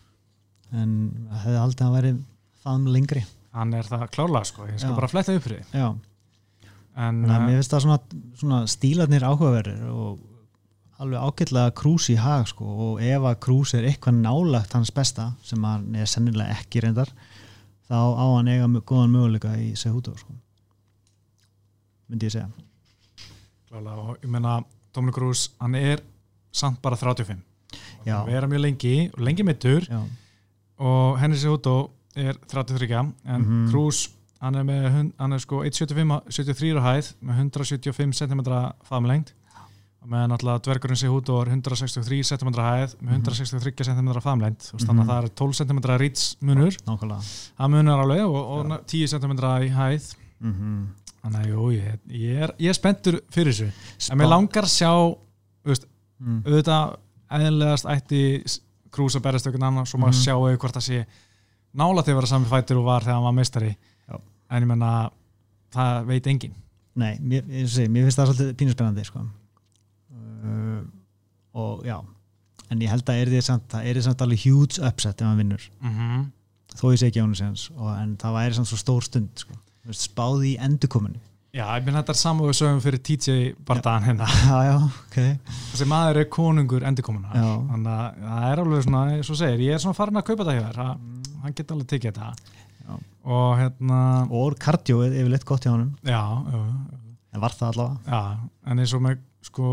[0.75, 0.91] En
[1.31, 2.13] hefði haldið að hann væri
[2.65, 3.23] faðmlengri.
[3.55, 4.95] Hann er það klárlega sko, ég skal Já.
[4.97, 5.89] bara fletta upp fyrir því já,
[6.97, 7.99] en þannig að uh, mér finnst það svona,
[8.41, 10.19] svona stílarnir áhugaverðir og
[10.99, 15.31] alveg ágætlega krús í hag sko og ef að krús er eitthvað nálagt hans besta
[15.43, 17.09] sem hann er sennilega ekki reyndar
[17.89, 20.33] þá á hann eiga mjög góðan möguleika í Sehudo sko
[22.09, 22.49] myndi ég segja.
[23.69, 24.59] Klárlega og ég meina
[24.95, 25.99] Dominic Cruz, hann er
[26.55, 27.41] samt bara 35
[28.05, 28.19] Já.
[28.21, 29.99] og vera mjög lengi, og lengi mittur já,
[30.79, 32.93] og Henry Cejudo er 33
[33.25, 33.71] en Mhm.
[33.71, 34.09] Cruz
[34.41, 38.41] hann er, með, hann er sko 1,75 73 á hæð með 175 cm
[38.87, 39.33] faðmlengt
[40.05, 44.85] og meðan alltaf dvergurinn Cejudo er 163 cm hæð með 163 cm faðmlengt mm -hmm.
[44.85, 45.09] þannig að Mhm.
[45.09, 46.75] það er 12 cm rýts munur
[47.57, 49.31] það munur alveg og, og 10 cm
[49.65, 50.87] í hæð mm
[51.25, 53.71] þannig að jú, ég, ég, er, ég er spenntur fyrir þessu
[54.11, 54.91] en mér langar sjá
[55.65, 55.87] veist,
[56.19, 56.43] mm.
[56.45, 56.97] auðvitað
[57.31, 58.43] eðlilegast ætti
[58.91, 60.21] Krús að berast einhvern annan svo maður Mhm.
[60.21, 61.05] sjáu hvort það sé
[61.73, 63.75] nála til að vera sami fætur og var þegar hann var meistari
[64.09, 64.19] Já.
[64.51, 65.09] en ég menna
[65.73, 66.53] það veit enginn
[66.95, 69.19] Nei, mér, ég segi, mér finnst það svolítið pínuspennandi sko.
[70.45, 70.81] Uh,
[71.61, 71.99] og já
[72.71, 75.27] en ég held að er því samt, það er því samt alveg huge upset ef
[75.27, 75.69] hann vinnur.
[75.81, 76.25] Mm -hmm.
[76.75, 77.69] þó ég segi ekki ánum séns
[78.01, 79.53] en það væri samt svo stór stund sko.
[79.91, 81.21] Spáði í endurkominu
[81.55, 84.25] Já, ég menn þetta er saman við sögum fyrir TJ bardaðan hérna.
[84.49, 85.19] Já, já, ok.
[85.71, 87.45] Þessi maður er konungur endurkomuna Já.
[87.69, 90.47] þannig að það er alveg svona, eins og segir ég er svona farin að kaupa
[90.49, 90.79] það þér.
[90.81, 90.97] Ha-
[91.45, 92.33] hann getur alveg tekið þetta.
[92.85, 92.97] Já.
[93.35, 95.71] og hérna og kardió er yfirleitt gott hjá
[96.05, 96.21] já,
[97.33, 97.95] en var það allavega?
[98.05, 99.69] Já, en eins og með sko,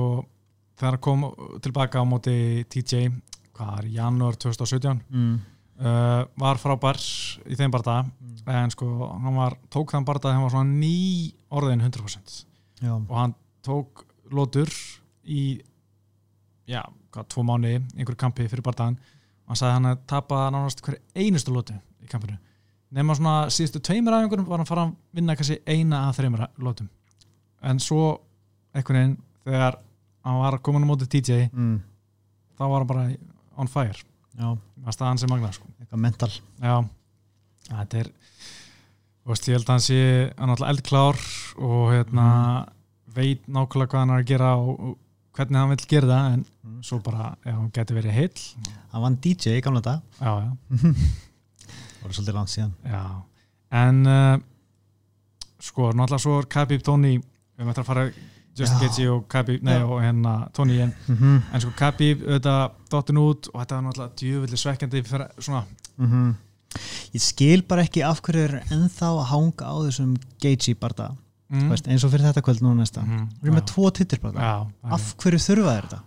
[0.83, 1.27] þegar hann kom
[1.63, 3.07] tilbaka á móti TJ,
[3.55, 5.35] hvað er, janúar 2017, mm.
[5.79, 6.99] uh, var frábær
[7.47, 8.01] í þeim barða,
[8.51, 12.41] en sko, hann var, tók þann barða, hann var svona ný orðin 100%
[12.83, 14.03] já, og hann tók
[14.35, 14.73] lótur
[15.23, 15.61] í,
[16.67, 16.83] já,
[17.15, 18.99] hvað, tvo mánu, einhverju kampi fyrir barðan,
[19.47, 22.41] og hann sagði hann að tapa nánast hverju einustu lótu í kampinu.
[22.93, 26.91] Nefna svona síðustu tveimur aðeingurum var hann fara að vinna kannski eina að þreimur lótum.
[27.65, 28.03] En svo
[28.75, 29.15] einhvern veginn
[29.47, 29.79] þegar
[30.25, 31.77] hann var komin á móti TJ mm.
[32.59, 33.07] þá var hann bara
[33.61, 34.01] on fire.
[34.39, 34.49] Já,
[34.85, 35.69] það staðan sem magna sko.
[35.81, 36.31] eitthvað mental.
[36.63, 36.77] Já,
[37.69, 38.13] þetta er
[39.29, 41.21] veist, ég held að hann sé er alltaf eldklár
[41.63, 42.27] og hérna,
[43.13, 44.97] veit nákvæmlega hvað hann er að gera og,
[45.37, 46.79] hvernig hann vil gera það en Mm.
[46.87, 48.43] svo bara, ef hann geti verið heill.
[48.93, 50.51] Hann vann DJ í gamla dag já, já,
[51.99, 52.75] það var svolítið langt síðan.
[52.87, 53.01] Já.
[53.83, 54.37] En uh,
[55.59, 58.05] sko, náttúrulega svo er Khabib Tony við möttum að fara
[58.59, 58.81] Justin.
[58.83, 61.55] Gaethje og Khabib, nei og hérna Tony en, mm -hmm.
[61.55, 65.65] en sko Khabib þetta dottin út og þetta er náttúrulega djöfulli svekkjandi fyrir svona.
[65.97, 66.35] Mhm.
[67.15, 71.17] ég skil bara ekki af hverju er ennþá að hanga á þessum Gagey barða
[71.51, 73.03] mm, Veist, eins og fyrir þetta kvöld núna næsta.
[73.03, 76.03] Mhm, við erum með tvo titilbarða já, af hverju þurfa þeir þetta?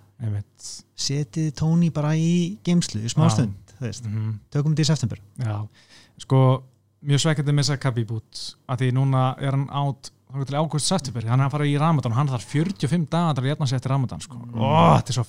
[0.95, 5.19] Setið Tony bara í geimslu í smá stund mhm, tökum þetta í september.
[5.37, 5.67] Já,
[6.17, 6.63] sko
[7.05, 10.91] mjög svekkjandi að missa Khabib út að því núna er hann átt þá til ágúst
[10.91, 13.77] september, hann er að fara í Ramadan og hann þarf 45 dagar að jætna sig
[13.79, 14.37] eftir Ramadan sko.
[14.37, 14.59] Mm.
[14.59, 15.25] Ó, þetta er svo,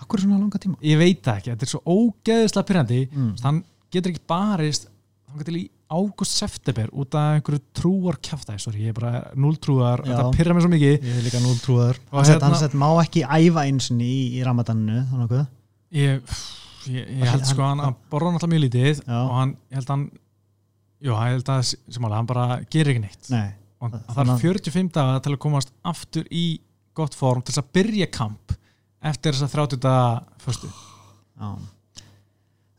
[0.00, 0.78] Akkur er svona langa tíma?
[0.80, 3.34] ég veit ekki þetta er svo ógeðislega pyrrandi Mm.
[3.44, 4.86] hann getur ekki barist
[5.28, 10.00] hann til í ágúst september út af einhverju trúar kjafta sorry, ég er bara núltrúar,
[10.06, 12.72] þetta pyrra mig svo mikið Ég er líka núl trúaður Og Hann sett, hérna- sett
[12.78, 15.46] má ekki æfa einsinni í, í ramadaninu þannig að
[15.92, 16.22] ég,
[16.88, 19.18] ég, ég held sko hann, hann borða náttúrulega mjög lítið Já.
[19.26, 20.04] og hann, ég held hann
[21.02, 23.48] jú, ég held að sem alveg, hann bara gerir ekki neitt nei,
[23.80, 26.44] og Það- er þannig 45 daga til að komast aftur í
[26.94, 28.52] gott form til þess að byrja kamp
[29.02, 30.68] eftir þess að 30 daga föstu.
[31.40, 31.50] Já.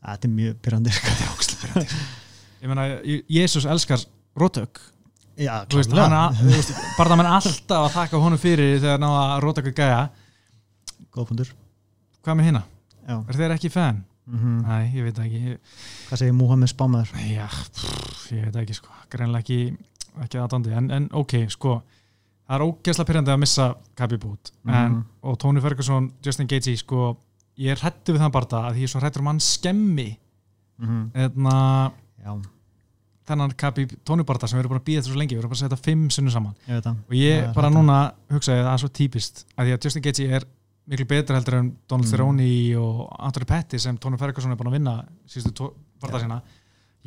[0.02, 0.90] Þetta er mjög pyrrandi
[2.62, 2.86] ég meina,
[3.30, 4.02] Jésús elskar
[4.38, 4.78] rótök
[5.38, 9.24] já, er- veist, bara það menn alltaf að þakka honum fyrir þegar náða
[9.62, 10.00] ykkur gæja
[11.12, 11.52] góð fundur
[12.22, 12.48] hvað með
[13.08, 13.16] já.
[13.28, 14.04] Er þeir ekki fan?
[14.30, 15.56] Mm Næ, ég veit ekki.
[16.08, 17.10] Hvað segir Múhammed Spámaður?
[17.26, 18.92] Já, pff, ég veit ekki sko.
[19.10, 19.56] Greinlega ekki,
[20.20, 21.82] ekki aðdandi en, en ok, sko
[22.48, 25.04] það er ógeðslega pyrrandi að missa Kabi Bút en, Mhm.
[25.22, 27.16] og Tony Ferguson, Justin Gaethje sko,
[27.58, 30.18] ég er hrættu við þann barða að ég er svo hrættur um hann skemmi.
[30.78, 31.92] Mm eðna,
[32.24, 32.42] já,
[33.28, 35.62] þennan Kabi Tony barða sem við erum býða þetta svo lengi við erum bara að
[35.68, 36.54] setja fimm sinnum saman.
[36.68, 39.72] Ég og ég Já, bara þetta- núna hugsaði að það er svo típist að því
[39.76, 40.44] að Justin Gaethje er
[40.88, 42.10] miklu betur heldur en Donald Mm.
[42.10, 45.72] Cerrone og Anthony Pettis sem Tony Ferguson er búin að vinna síðustu
[46.02, 46.22] barða Já.
[46.26, 46.42] sína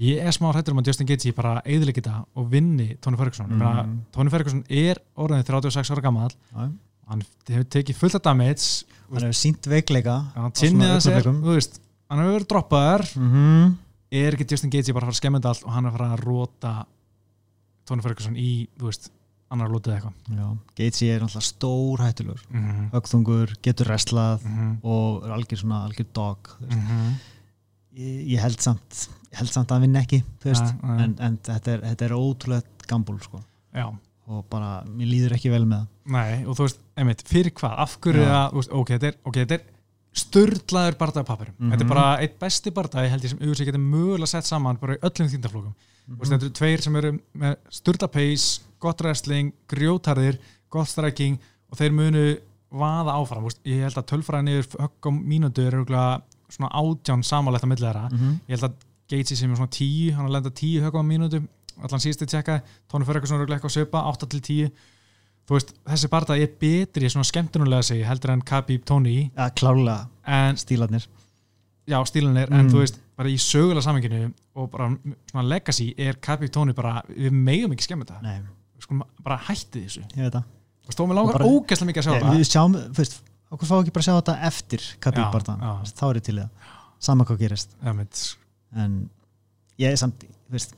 [0.02, 3.48] ég er smá hrættur um að Justin Gaethje bara eðileggi þetta og vinni Tony Ferguson
[3.52, 3.62] mm.
[3.62, 3.96] Mhm.
[4.12, 9.40] Tony Ferguson er orðin 36 ára gammal hann hefur tekið fullt af damage hann hefur
[9.40, 13.74] sínt veikleika hann tinnið að sér, þú veist hann hefur verið droppaðar mm
[14.16, 15.98] er ekki Justin Gaethje bara að fara að skemma þetta allt og hann er að
[15.98, 16.74] fara að róta
[17.90, 19.12] Tony Ferguson í, þú veist
[19.54, 22.90] annar lótið eitthvað Gaethje er náttúrulega stór hættulegur mm -hmm.
[22.94, 24.78] högþungur, getur wrestlað mm -hmm.
[24.84, 27.16] og er algjör svona algjör dog þú veist.
[27.96, 28.02] Mhm.
[28.04, 30.74] ég, ég held samt ég held samt að vinna ekki veist.
[30.84, 31.04] Nei.
[31.04, 33.42] en, en þetta, er, þetta er ótrúlega gambul sko.
[34.28, 37.76] og bara, mér líður ekki vel með það nei, og þú veist, einmitt, fyrir hvað,
[37.78, 38.32] af hverju Já.
[38.34, 39.66] að, þú veist, ok, þetta er, okay, þetta er
[40.16, 41.72] sturdlaður bardaði pappirum, Mhm.
[41.72, 44.96] þetta er bara eitt besti bardaði, held ég, sem auðvitað getur mögulega sett saman bara
[44.96, 46.16] í öllum þýndaflókum, mm.
[46.16, 46.26] Mhm.
[46.26, 51.38] þetta eru tveir sem eru með sturda pace, gott wrestling grjótarðir, gott striking
[51.72, 52.38] og þeir munu
[52.72, 56.22] vaða áfram ég held að tölfræðin yfir höggum mínútu er örugglega
[56.56, 58.40] svona átján samanlegt á milli þeirra, Mhm.
[58.48, 58.74] ég held að
[59.08, 61.48] Gaethje sem er svona tíu, hann er lenda tíu höggum á mínútu.
[61.78, 62.62] Allan síðusti tjekka,
[63.32, 64.72] er örugglega eitthvað að svipa, 8 til 10
[65.46, 70.08] þú veist, þessi barða er betri svona skemmtunulega segi, heldur en Khabib Tóni ja, klárlega.
[70.26, 71.06] En stílarnir.
[71.88, 72.72] Já, stílun er, en Mm.
[72.74, 74.90] þú veist bara í sögulega samenginu og bara
[75.32, 79.84] svona legacy er Khabib Tóni bara, við megum ekki skemmt þetta, við skulum bara hætti
[79.86, 80.02] þessu.
[80.18, 80.44] Ég veit það.
[80.88, 82.34] Og stóðum við langar ógæslega mikið að sjá það.
[82.36, 83.22] við sjáum, veist,
[83.56, 85.62] okkur fá ekki bara að sjá þetta eftir kapíbartan,
[85.96, 86.50] þá er ég til í það
[87.06, 88.24] sama hvað gerist mitt,
[88.76, 88.98] en
[89.82, 90.76] ég er samt, veist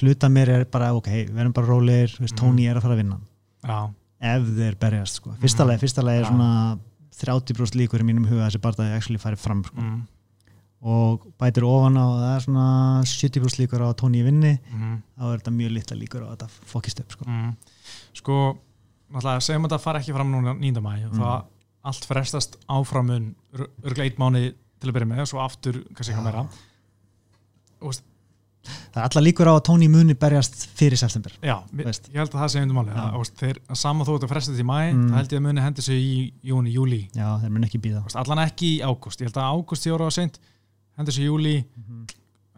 [0.00, 2.40] hluta mér er bara, ok, við erum bara rólegir þú veist, Mhm.
[2.40, 3.20] Tony er að fara að vinna
[3.64, 3.78] já,
[4.20, 5.70] ef þeir berjast, sko, fyrsta Mhm.
[5.70, 6.78] leið fyrsta leið er svona
[7.14, 9.80] 30% líkur í mínum huga þessi bardaði actually farið fram sko.
[9.80, 10.02] mm,
[10.84, 12.66] og bætir ofan á það er svona
[13.06, 16.36] 70% líkur á að Tony vinni mm, þá er þetta mjög litla líkur á að
[16.36, 17.24] þetta fokkist upp sko.
[17.24, 17.56] mm.
[18.12, 18.58] sko
[19.14, 20.80] náttúrulega, segjum að þetta fara ekki fram núna 9.
[20.82, 21.20] mæ og Mm.
[21.20, 21.44] það
[21.84, 23.34] allt frestast áframun
[23.84, 26.44] örglega eitt mánu til að byrja með og svo aftur, kannski eitthvað meira
[27.84, 28.04] veist,
[28.94, 32.08] það er alla líkur á að Tony muni berjast fyrir september Já, Veist.
[32.12, 33.00] ég held að það sé undir máli Já.
[33.04, 35.08] að, veist, þeir, að sama þó þetta frestast í mæ Mm.
[35.10, 38.04] það held ég að muni hendi sig í júni, júli já, þeir mun ekki býða
[38.14, 40.38] allan ekki í ágúst, ég held að ágúst því ára á seint
[40.96, 42.06] hendi sig í júli Mhm.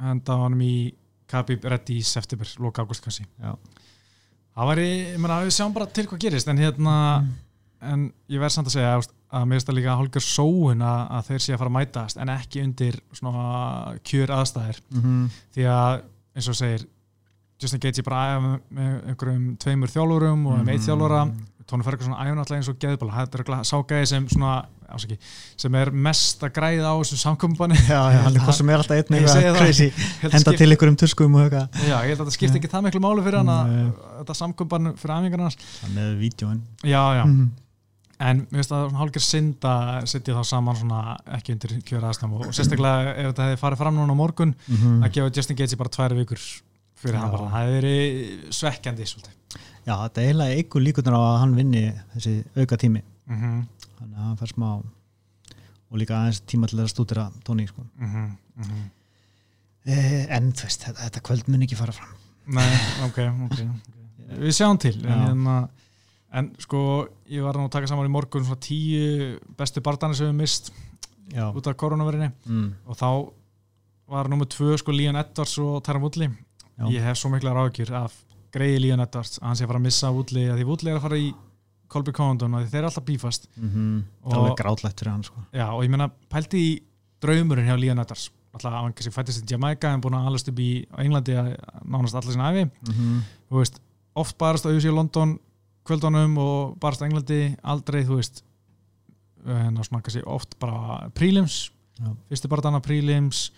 [0.00, 0.94] henda honum í
[1.26, 3.56] Khabib reddi í september, loka ágúst kannski Já.
[4.56, 7.32] það væri, ég meina, við sjáum bara til hvað gerist en hérna, Mm.
[7.82, 11.24] en ég verð samt að segja að mér finnst það líka hálfgjör sóun að, að
[11.30, 15.24] þeir sé að fara að mætast en ekki undir svona kjör aðstæðir Mhm.
[15.56, 16.00] því að
[16.36, 16.86] eins og segir
[17.58, 20.88] Justin Gaethje bara að æfa með, einhverjum tveimur þjálfurum og með eitt Mhm.
[20.90, 21.20] þjálfura
[21.66, 25.16] Tóni Ferguson æfa náttúrulega eins og geðbala þetta er sá gæði sem svona ásaki,
[25.56, 28.76] sem er mest að græða á þessu samkombanni já, já, hann er hvað sem er
[28.78, 29.58] alltaf einn Ég segi eitthvað það.
[29.58, 29.90] crazy
[30.30, 32.84] henda til ykkur um tuskum og eitthvað já, ég held að þetta skipti ekki það
[32.86, 33.90] miklu máli fyrir hann að Nei.
[34.20, 35.56] þetta samkomban fyrir afhengar hans
[35.90, 37.50] með vídjóin já, já, Mhm.
[38.20, 41.00] En mér finnst það hálfgjör synd að setja þá saman svona
[41.37, 45.02] ekki undir kjöra aðstæðum og sérstaklega ef þetta hefði farið fram núna á morgun Mhm.
[45.05, 46.40] að gefa Justin Gaethje bara tvær vikur
[46.96, 47.20] fyrir Já.
[47.20, 49.33] hann bara, það hefði verið svekkjandi svolítið
[49.87, 51.83] já, þetta er eiginlega ykkur líkurnar á að hann vinni
[52.16, 53.66] þessi auka tími mm -hmm.
[53.98, 54.68] þannig að hann fær smá
[55.90, 57.83] og líka aðeins tíma til að stúdira Tony sko.
[57.98, 58.09] Mm
[58.57, 58.90] -hmm.
[59.87, 62.09] eh, en þú veist, þetta, þetta kvöld mun ekki fara fram
[62.46, 63.18] Nei, ok,
[63.50, 63.59] ok.
[64.42, 65.16] Við sjáum til en, Já.
[65.29, 65.68] hérna,
[66.37, 66.81] en sko
[67.33, 70.72] ég var nú að taka saman í morgun svona tíu bestu barndana sem við mist
[71.33, 72.68] já, út af koronaverinni mm.
[72.87, 73.11] og þá
[74.12, 76.31] var nummið tvö sko Leon Edwards og Tyron Woodley
[76.92, 78.14] ég hef svo mikla ráðgjur af
[78.55, 81.01] greiði Leon Edwards að hann sé að fara að missa Woodley að því Woodley er
[81.01, 81.33] að fara í
[81.92, 83.99] Colby Condon og þeir eru alltaf bífast mm -hmm.
[84.25, 85.42] Það er alveg grátlægt fyrir hann sko.
[85.53, 86.83] Já, og ég meina, pælti í
[87.22, 90.59] draumurinn hjá Leon Edwards alltaf hann kannski fættist í Jamaica en búin að alast upp
[90.59, 91.51] í Englandi að
[91.85, 93.20] nánast allir sinna æfi mm -hmm.
[93.51, 93.81] þú veist,
[94.14, 95.38] oft barast á UC London
[95.87, 98.42] kvöldunum og barast á Englandi aldrei, þú veist
[99.46, 102.11] en svona kannski oft bara prelims Já.
[102.29, 103.51] fyrsti barndana prelims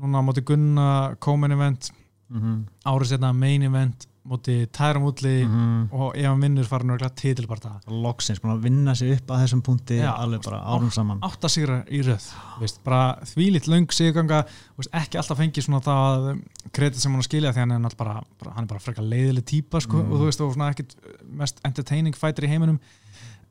[0.00, 1.90] núna á móti Gunna Comen event
[2.28, 2.64] mm -hmm.
[2.84, 5.88] árið setna main event móti Tyron Woodley Mhm.
[5.92, 9.62] og ef hann vinnur farin að titilbarta loksins, búin að vinna sig upp að þessum
[9.62, 12.26] punkti Já, alveg bara árum saman átta sigra í röð
[12.60, 14.44] veist, bara þvílitt löng sigurganga
[14.76, 16.40] veist, ekki alltaf fengi svona það
[16.72, 19.44] kredit sem hann að skilja því hann er bara, bara hann er bara frekar leiðileg
[19.44, 20.12] típa sko, Mm.
[20.12, 20.96] og þú veist og svona ekkit
[21.30, 22.80] mest entertaining fighter í heiminum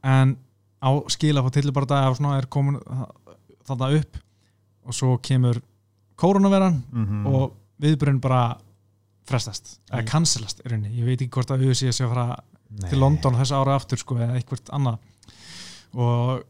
[0.04, 0.38] en
[0.84, 2.80] á skila á titilbarta og svona er komin
[3.66, 4.18] þetta upp
[4.86, 5.62] og svo kemur
[6.16, 7.26] koronaveran mm -hmm.
[7.28, 8.58] og viðbrun bara
[9.26, 10.08] frestast, eða Mm.
[10.12, 12.40] cancelast í rauninni, ég veit ekki hvort að UFC sé að fara
[12.90, 14.98] til London þessu ára aftur sko, eða eitthvað annað.
[15.96, 16.44] Og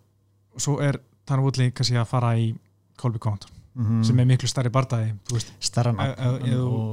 [0.62, 2.50] svo er Tanner Woodley kannski að fara í
[2.98, 4.48] Colby Covington mm sem er miklu
[5.28, 5.92] þú veist, starra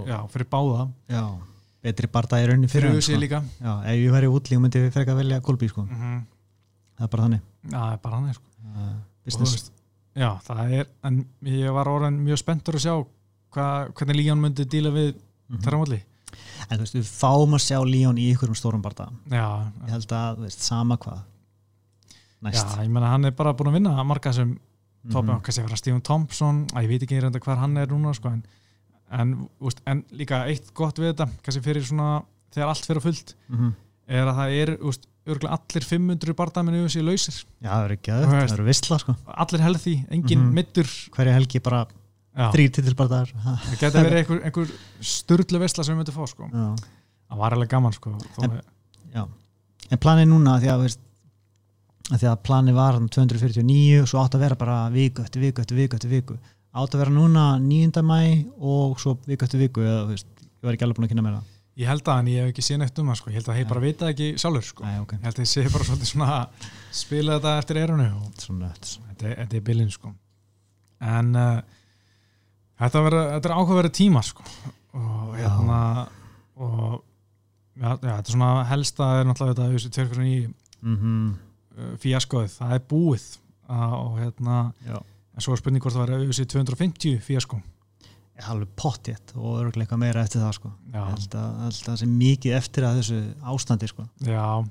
[0.08, 0.88] já, fyrir báða.
[1.08, 1.22] Já,
[1.82, 3.20] betri barða í rauninni fyrir USA sko.
[3.22, 3.42] líka.
[3.62, 5.82] Já, ef ég væri útlík myndi við frekar velja Kolby sko.
[5.86, 6.26] mm
[6.98, 7.40] það er bara þannig.
[7.70, 8.44] Já, bara hann er sko.
[8.74, 9.70] uh, business
[10.16, 12.94] já, það er en ég var orðin mjög spenntur að sjá
[13.52, 15.14] hva, hvernig Líón myndi díla við
[15.60, 16.02] Tanner Woodley
[16.70, 20.36] en þú veist, við fáum að sjá Líón í ykkurum stórum já, ég held að,
[20.38, 21.20] þú veist, sama hvað
[22.42, 24.56] næst já, ég menna hann er bara búin að vinna marga þessum
[25.10, 25.42] toppum, Mhm.
[25.42, 28.28] kannski að vera Stephen Thompson að ég veit ekki reynda hvar hann er núna sko,
[28.32, 28.44] en,
[29.10, 32.22] en, úst, en líka eitt gott við þetta, kannski fyrir svona
[32.54, 33.74] þegar allt fyrir fullt, Mhm.
[34.08, 37.94] er að það er úst, örgulega allir 500 bardaminu yfir sig lausir, já, það eru
[37.96, 38.52] ekki Þú að veist.
[38.52, 39.16] það eru vissla sko.
[39.26, 40.54] allir healthy engin Mhm.
[40.54, 41.86] middur hverja helgi bara
[42.32, 44.70] þrýr titilbarðar það geta verið einhver, einhver
[45.04, 46.48] sturglu vesla sem við myndum fá sko.
[46.48, 46.66] já
[47.32, 48.12] það var alveg gaman sko.
[48.42, 48.60] En-
[49.92, 50.82] en planið núna því að,
[52.12, 55.40] að því að planið var þarna 249 og svo átt að vera bara viku eftir
[55.44, 56.36] viku eftir viku eftir viku
[56.72, 58.00] átt að vera núna 9.
[58.08, 58.20] mæ
[58.60, 61.36] og svo viku eftir viku eða, veist, ég var ekki alveg búin að kynna mér
[61.36, 61.50] það
[61.82, 63.30] ég held að en ég hef ekki séð neitt um það sko.
[63.32, 63.68] ég held að Já.
[63.72, 64.84] bara vita ekki sjálfur sko.
[64.84, 66.48] Nei, ok, ég held að þeir sé bara svolítið svona
[66.92, 68.08] spila þetta eftir erunu
[69.22, 70.12] er- þetta er bylinn sko
[71.00, 71.60] en uh,
[72.82, 74.46] þetta, vera, þetta er áhugaverið tíma sko.
[74.98, 75.78] Og hérna
[76.62, 76.98] og
[77.78, 81.28] já, þetta er svona helsta er náttúrulega þetta þessi 249 mm -hmm.
[81.78, 83.28] uh, fíaskoð, það er búið.
[83.68, 87.62] Uh, og hérna Já, en svo er spurning hvort það var þessi 250 fíasko
[88.50, 90.70] alveg pottjétt og örgulega eitthvað meira eftir það sko.
[90.92, 93.18] held að, það sé mikið eftir að þessu
[93.52, 94.06] ástandi sko.
[94.26, 94.68] já.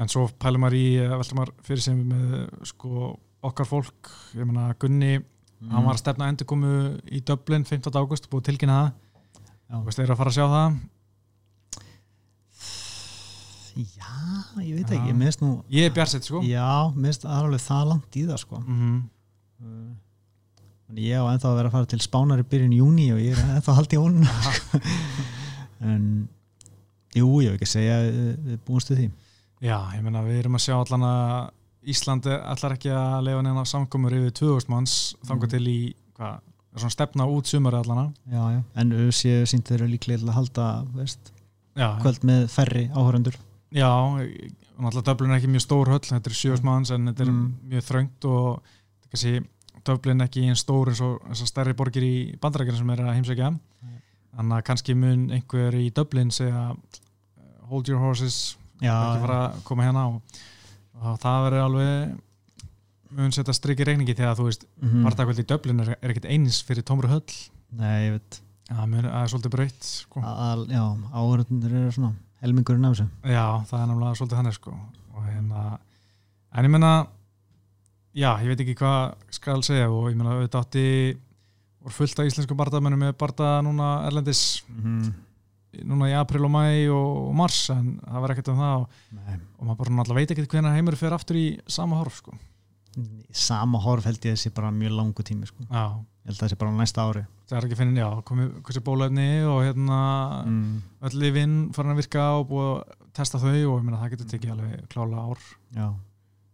[0.00, 2.36] En svo pælum maður í eh, veltum maður fyrir sem með
[2.70, 3.12] sko
[3.44, 5.18] okkar fólk, ég meina Gunni
[5.70, 6.72] hann var að stefna endurkomu
[7.12, 7.92] í Dublin 15.
[8.00, 8.92] águst, búið tilkynna það.
[9.72, 10.80] Þú veist, þeir að fara að sjá það
[13.72, 14.08] Já,
[14.60, 18.18] ég veit ekki, ég minnst nú Ég er bjarsett, sko Já, minnst alveg það langt
[18.20, 18.60] í það sko.
[18.60, 18.98] mm
[20.92, 23.38] Þannig ég á ennþá að vera að fara til Spánar í byrjun júni og ég
[23.38, 24.26] er ennþá haldið í honum
[25.92, 26.02] en
[27.16, 27.96] jú, ég hef ekki að segja
[28.66, 29.06] búumstu því
[29.62, 31.24] Já, ég meina, við erum að sjá allan að
[31.86, 35.50] Íslandi ætlar ekki að leifa neina samkomur yfir 2000 manns þangar Mm.
[35.50, 38.62] til í, er svona stefna út sumari allana já, já.
[38.76, 41.32] en séu sínt þeir eru líklega að halda veist,
[41.76, 43.34] Já, kvöld með færri áhörundur
[43.72, 43.88] já
[44.78, 47.54] náttúrulega Dublin er ekki mjög stór höll þetta er 7 manns en þetta er Mm.
[47.68, 48.62] mjög þröngt og
[49.10, 49.44] kannski
[49.84, 53.50] Dublin ekki einn stór eins og stærri borgir í bandarækjana sem er að heimsækja
[54.36, 56.76] þannig að kannski mun einhver í Dublin segja
[57.68, 60.22] hold your horses já, ekki fara að koma hérna og,
[61.02, 62.14] og það verður alveg
[63.12, 65.04] mun setja strikki reikningi þegar þú veist mm -hmm.
[65.04, 67.22] partakvöld í Dublin er, er ekkert eins fyrir tómru höll
[67.70, 70.20] nei, ég veit það það er svolítið breytt sko.
[70.20, 74.72] já, áhörundur eru svona helmingurinn af þessu já, það er náttúrulega svolítið hann sko.
[75.26, 75.78] hérna
[76.54, 77.06] en ég menna
[78.14, 80.86] já, ég veit ekki hvað skal segja og ég menna auðvitað átti
[81.82, 85.12] voru fullt af íslensku bardamennum með barda núna erlendis mm -hmm.
[85.88, 89.36] Núna í april og mæ og, mars en það var ekkert um það og, nei
[89.36, 92.34] og maður bara náttúrulega veit ekkert hvernig heimur fer aftur í sama horf sko.
[93.32, 95.64] sama horf held ég að sé bara mjög langu tími sko.
[95.64, 98.84] ég held að það sé bara næsta ári það er ekki finnin, já, komið hversi
[98.84, 99.98] bólefni og hérna
[100.44, 100.72] mm.
[101.08, 104.32] öll lifinn farin að virka og búið að testa þau og ég meina það getur
[104.32, 105.86] tekið alveg klála ár já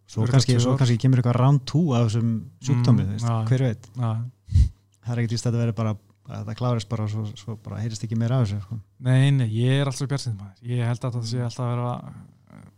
[0.08, 2.30] svo Örugglega kannski, svo kannski kemur eitthvað round 2 af þessum
[2.64, 4.10] sjúkdómi Mm, hver veit, já.
[5.04, 7.80] það er ekkert víst að þetta veri bara að það klárist bara svo, svo bara
[7.82, 8.78] heyrist ekki meira af þessu sko.
[9.06, 11.92] Nei, nei, ég er alltaf maður ég held að það sé alltaf að vera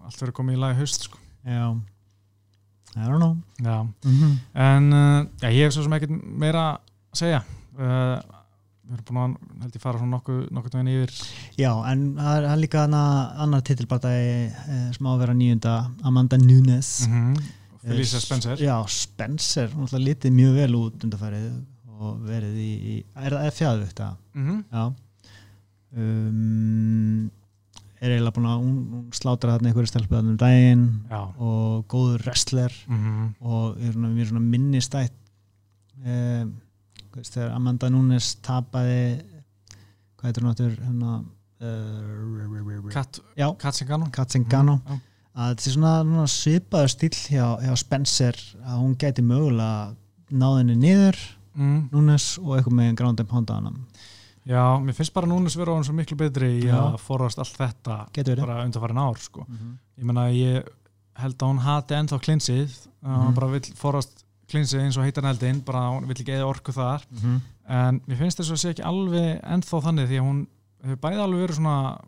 [0.07, 1.19] allt verið komið í lagi haust sko.
[1.45, 1.65] já
[2.97, 3.83] I don't know já.
[3.83, 4.37] mm -hmm.
[4.55, 6.79] en uh, já, ég hef svo sem ekkert meira að
[7.13, 7.43] segja
[7.79, 8.19] uh,
[8.91, 11.13] við erum búin að held ég fara svona nokkuð nokkuð veginn yfir
[11.59, 17.07] já, en það er, líka annar titilbartæði eh, sem á að vera nýjunda Amanda Nunes
[17.07, 17.43] mm -hmm.
[17.81, 21.53] Felicia Spencer já, Spencer, hún ætla litið mjög vel út undarfærið
[22.01, 24.09] og verið í, í er það fjæðu þetta?
[24.35, 24.65] mm -hmm.
[24.73, 24.85] Já
[25.97, 27.31] um,
[28.01, 31.85] er eiginlega búin að hún, hún slátra þarna einhverju stelpu þarna um daginn Já og
[31.91, 33.29] góður wrestler mm -hmm.
[33.41, 35.13] og er svona, mér svona minnistætt
[36.05, 36.55] um,
[37.15, 39.21] veist, þegar Amanda Nunes tapaði
[40.17, 41.13] hvað heitir hún áttur hérna
[41.61, 45.01] uh, Kat, já, Katsingano Katzengano Já.
[45.35, 49.95] að þetta er svona, svipaður stíl hjá, hjá Spencer að hún gæti mögulega
[50.31, 51.19] náðinni niður
[51.61, 51.77] mm.
[51.93, 53.79] Nunes og eitthvað með ground and pound á hann
[54.49, 56.79] Já, mér finnst bara núna sem vera hann svo miklu betri í Já.
[56.81, 57.97] að forast allt þetta
[58.41, 59.45] bara undanfærin ár sko.
[59.47, 59.75] mm -hmm.
[60.01, 60.65] ég meina ég
[61.21, 62.71] held að hún hati ennþá klinsið
[63.03, 63.27] mm Mhm.
[63.27, 66.73] hún bara vill forast klinsið eins og heitan eldin bara hún vill ekki eða orku
[66.73, 67.03] þar
[67.69, 70.47] en mér finnst þess að sé ekki alveg ennþá þannig því að hún
[70.83, 72.01] hefur bæði alveg verið svona,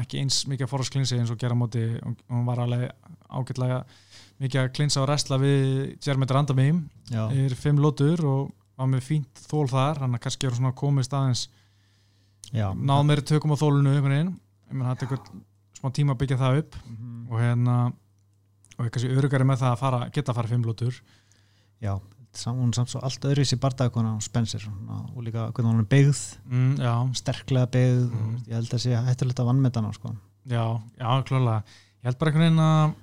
[0.00, 2.90] ekki eins mikið að forast klinsið eins og gera á móti hún, hún var alveg
[3.30, 3.84] ágætlega
[4.38, 9.06] mikið að klinsa og restla við Jeremy Randamim já, er fimm lótur og var með
[9.08, 10.02] fínt þól þar.
[10.04, 11.48] Hann að kannski eru svona komist aðeins
[12.52, 12.70] já.
[12.74, 14.34] náð meiri tökum á þólunu einhvern veginn.
[14.70, 15.24] Meina það tekur
[15.78, 16.78] smá tíma að byggja það upp.
[16.86, 17.14] Mhm.
[17.28, 17.78] og hérna
[18.78, 21.00] og er kannski örugari með það að fara, geta að fara fimm lótur
[21.82, 21.98] já,
[22.46, 26.22] hún samt svo allt öðru í bardagakona og Spencer og líka hvernig hún er byggð.
[26.46, 28.06] Mm, sterklega byggð.
[28.14, 30.14] Og ég held að sé hættulegt að vannmetana sko.
[30.46, 30.64] já,
[30.96, 32.94] já, klálega ég held bara einhvern veginn að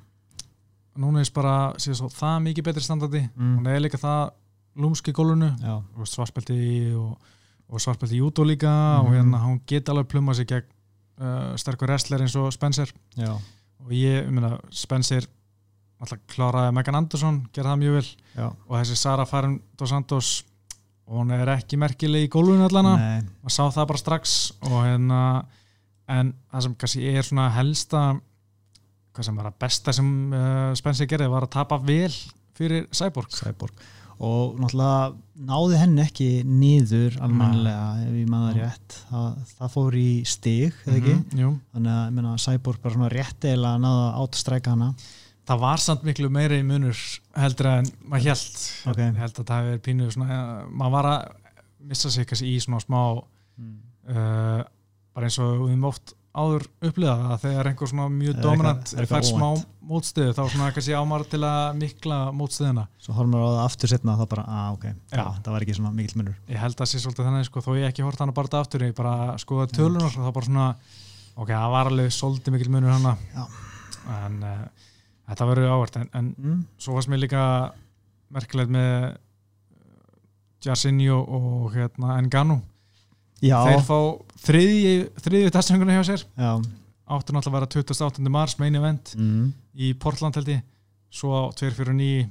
[0.97, 3.21] núna er bara svo það mikið betri standardi.
[3.35, 3.55] Mm.
[3.59, 4.31] hún er líka það
[4.75, 5.49] lúmski gólunu
[5.95, 7.17] og svarspelti og,
[7.69, 8.71] og svarspelti í jútó líka
[9.01, 9.05] Mhm.
[9.07, 10.65] og hérna hún geti alveg pluma sig gegn
[11.21, 12.91] uh, sterkur wrestler eins og Spencer.
[13.15, 15.27] Já, og ég, ég meina, Spencer
[16.01, 18.09] alltaf kláraði Megan Anderson gerði það mjög vel.
[18.35, 18.47] Já.
[18.67, 20.43] og þessi Sara Farin dos Santos
[21.07, 25.19] hún er ekki merkileg í gólfinu allana maður sá það bara strax og hérna
[26.09, 28.01] en það sem kannski er svona helsta
[29.15, 32.11] hvað sem var að besta sem uh, Spencer gerði var að tapa vel
[32.55, 33.31] fyrir Cyborg.
[33.35, 33.85] Cyborg.
[34.25, 35.09] Og náttúrulega
[35.49, 38.95] náði henni ekki niður almennilega ef ég maður rétt.
[39.09, 39.25] Það,
[39.57, 41.49] það fór í stig Mhm, jú.
[41.75, 44.87] þannig að ég meina, Cyborg bara svona rétt eða að náða átstræka hana.
[45.45, 46.95] Það var samt miklu meiri munur
[47.35, 48.55] heldur en maður held
[48.87, 48.97] Ok.
[49.03, 51.35] ég held að það hefur verið pínu svona, uh, maður var að
[51.91, 54.63] missa sig kannski í svona smá uh,
[55.15, 59.25] bara eins og við höfum oft áður upplifað að þegar einhver svona mjög dominant fær
[59.25, 59.47] smá
[59.85, 63.91] mótstöðu þá svona kannski ámar til að mikla mótstöðuna svo horfum við á það aftur
[63.91, 65.23] setna þá bara, að ok, Já.
[65.45, 67.87] það var ekki svona mikill munur ég held að sé svolítið þannig sko, þó ég
[67.89, 70.67] ekki hort hana bara aftur ég bara skoða tölunar og þá bara svona
[71.35, 73.45] ok, það var alveg svolítið mikil munur hana Já.
[74.19, 74.91] en uh,
[75.29, 76.61] þetta verður ávart en, en mm.
[76.81, 77.45] svo varst mér líka
[78.35, 79.13] merkilegt með
[80.65, 82.59] Jarsinho og hérna Enganu
[83.41, 83.97] já, þeir fá
[84.45, 86.51] þriðji þriðji testsöngunni hjá sér já
[87.05, 88.29] áttur náttúrulega að vera 28.
[88.33, 89.49] mars main event mm.
[89.77, 90.63] í Portland held ég
[91.13, 92.25] svo 249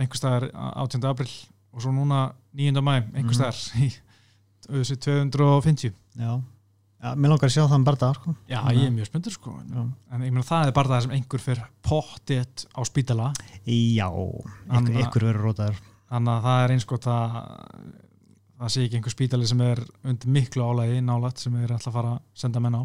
[0.00, 1.04] einhver staðar 18.
[1.10, 1.28] april
[1.74, 2.80] og svo núna 9.
[2.80, 3.36] mæ einhver Mhm.
[3.36, 3.90] staðar í
[4.68, 6.32] þessi 250 já,
[7.02, 8.34] já, mér langar að sjá þann bara sko.
[8.48, 8.72] já Já.
[8.72, 11.44] ég er mjög spöndur sko já, en ég meina það er bara það sem einhver
[11.44, 13.32] fyrir pottið á spítala
[13.68, 17.38] já ykkur, ykkur verður rótaður þannig að það er eins gott að
[18.58, 21.98] það sé ekki einhver spítali sem er undir miklu álægi nálægt sem er alltaf að
[21.98, 22.82] fara að senda menn á.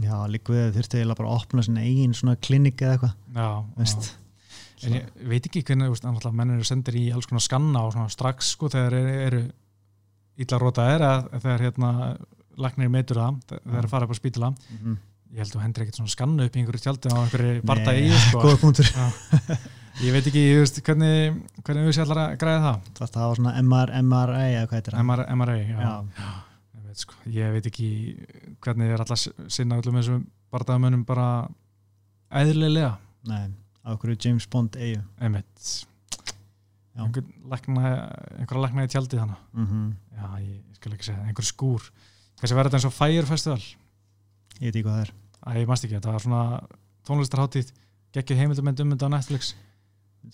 [0.00, 3.16] Já, líka við þurfti eiginlega bara að opna sinna eigin svona klinik eða eitthvað
[4.82, 8.12] en ég veit ekki hvernig alltaf menn eru sendir í alls konar skanna og svona
[8.12, 9.42] strax sko þegar eru, eru
[10.42, 11.92] illa rótaðir eða þegar hérna
[12.62, 14.50] lagnir metur það þegar þeir fara upp á spítala.
[14.50, 14.96] Mm -hmm.
[15.32, 18.10] ég held að hendur ekkert svona skannu upp í einhverju tjaldi á einhverju barda í
[18.16, 18.42] sko.
[18.46, 18.88] góða punktur
[20.00, 22.90] ég veit ekki, ég veist, hvernig hvernig við sér allar að græða það?
[23.02, 25.04] Það var svona MR, MRA eða hvað heitir það?
[25.04, 26.30] MR, MRA, já, já,
[26.72, 27.88] Ég veit, sko, ég veit ekki
[28.64, 31.26] hvernig er alltaf sinna öllum þessum bardaðamönnum bara
[32.42, 32.94] eðlilega.
[33.28, 33.52] Nei,
[33.84, 35.72] á okkur James Bond eigu einmitt.
[36.92, 37.06] Já.
[37.06, 37.90] einhver lækna,
[38.36, 41.86] einhverja lækna í tjaldi þannig mm já, ég, skal ekki segja, einhver skúr.
[42.40, 43.62] Kannski verður þetta eins og Fire Festival?
[44.58, 45.12] Ég veit ekki hvað það er.
[45.42, 46.42] Æ, ég mæst ekki, þetta var svona
[47.08, 47.72] tónlistarháttíð
[48.12, 49.54] geggið heimildumend um þetta á Netflix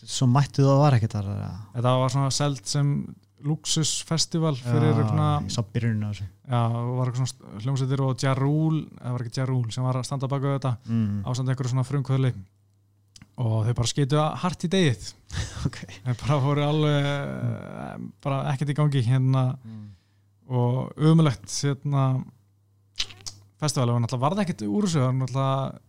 [0.04, 1.54] svo mættu það var ekkert þar eða?
[1.76, 2.92] þetta var svona selt sem
[3.46, 5.28] luxusfestival fyrir svona,
[6.48, 6.60] já,
[6.98, 10.30] var svona hljómsveitir og Ja Rule, það var ekki Ja Rule sem var að standa
[10.30, 11.20] baka þetta mm.
[11.28, 12.32] ásand einhverju svona frumkvöðli.
[13.38, 15.04] Og þau bara skitu hart í degið
[15.68, 15.78] ok.
[16.08, 17.92] Þau bara voru alveg eh,
[18.24, 19.44] bara ekkert í gangi hérna.
[19.62, 19.86] Mm.
[20.48, 22.08] og umulegt hérna
[23.60, 23.92] festival.
[23.94, 25.84] Og náttúrulega var það ekkert úr þessu það var náttúrulega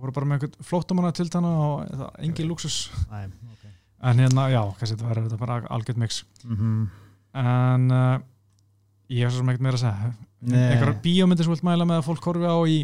[0.00, 2.78] voru bara með einhvern flóttamanna til þannig og það, engin luxus
[3.10, 3.72] Æ, okay.
[4.10, 6.86] en hérna, já, kannski þetta var þetta bara algjörð mix mm -hmm.
[7.44, 8.20] en uh,
[9.10, 10.70] ég hef svo sem ekkert meira að segja Nei.
[10.70, 12.78] einhverjar bíómyndir sem vilt mæla með að fólk horfi á í,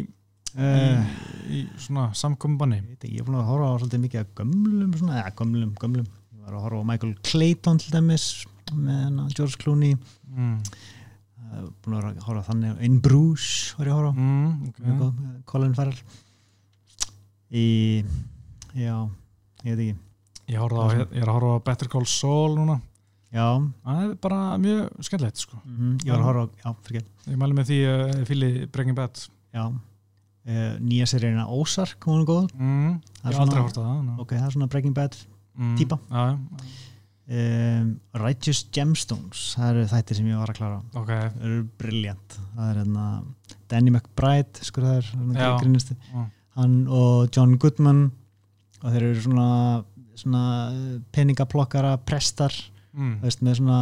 [0.57, 0.99] uh,
[1.49, 4.93] í, í svona veit ekki, ég er búin að horfa á svolítið mikið að gömlum
[4.93, 8.45] svona, eða gömlum, gömlum ég var að horfa á Michael Clayton til dæmis
[8.75, 9.97] með hana George Clooney
[10.27, 10.55] mm.
[11.47, 15.41] uh, búin að horfa þannig In Bruges var ég að horfa Mm, okay.
[15.45, 15.97] Colin Farrell
[17.51, 17.65] í
[18.77, 18.95] já,
[19.63, 19.95] ég veit ekki.
[20.47, 20.65] Ég, á,
[21.11, 22.77] ég er að horfa á Better Call Saul núna.
[23.35, 23.47] Já,
[23.83, 25.57] það er bara mjög skemmtilegt sko.
[25.65, 28.51] mm ég var að horfa á, já, fyrir ekki ég mæli með því uh, fylli
[28.71, 29.23] Breaking Bad.
[29.57, 32.47] Já, uh, nýja seríina Ozark, hún er góð.
[32.55, 32.93] Mm,
[33.25, 34.13] ég er aldrei hort á það ná.
[34.23, 35.17] ok, það er svona Breaking Bad
[35.57, 35.99] mm, típa.
[36.07, 36.37] já, já,
[37.27, 37.91] um,
[38.23, 42.69] Righteous Gemstones það eru þættir sem ég var að klára ok, það eru briljant það
[42.71, 43.05] er hérna
[43.67, 45.49] Danny McBride skur það er Já.
[46.13, 46.25] Já.
[46.57, 48.07] Hann og John Goodman
[48.81, 49.49] og þeir eru svona,
[50.17, 52.53] svona eh, peningaplokkara prestar
[52.93, 53.81] mm, veist, með svona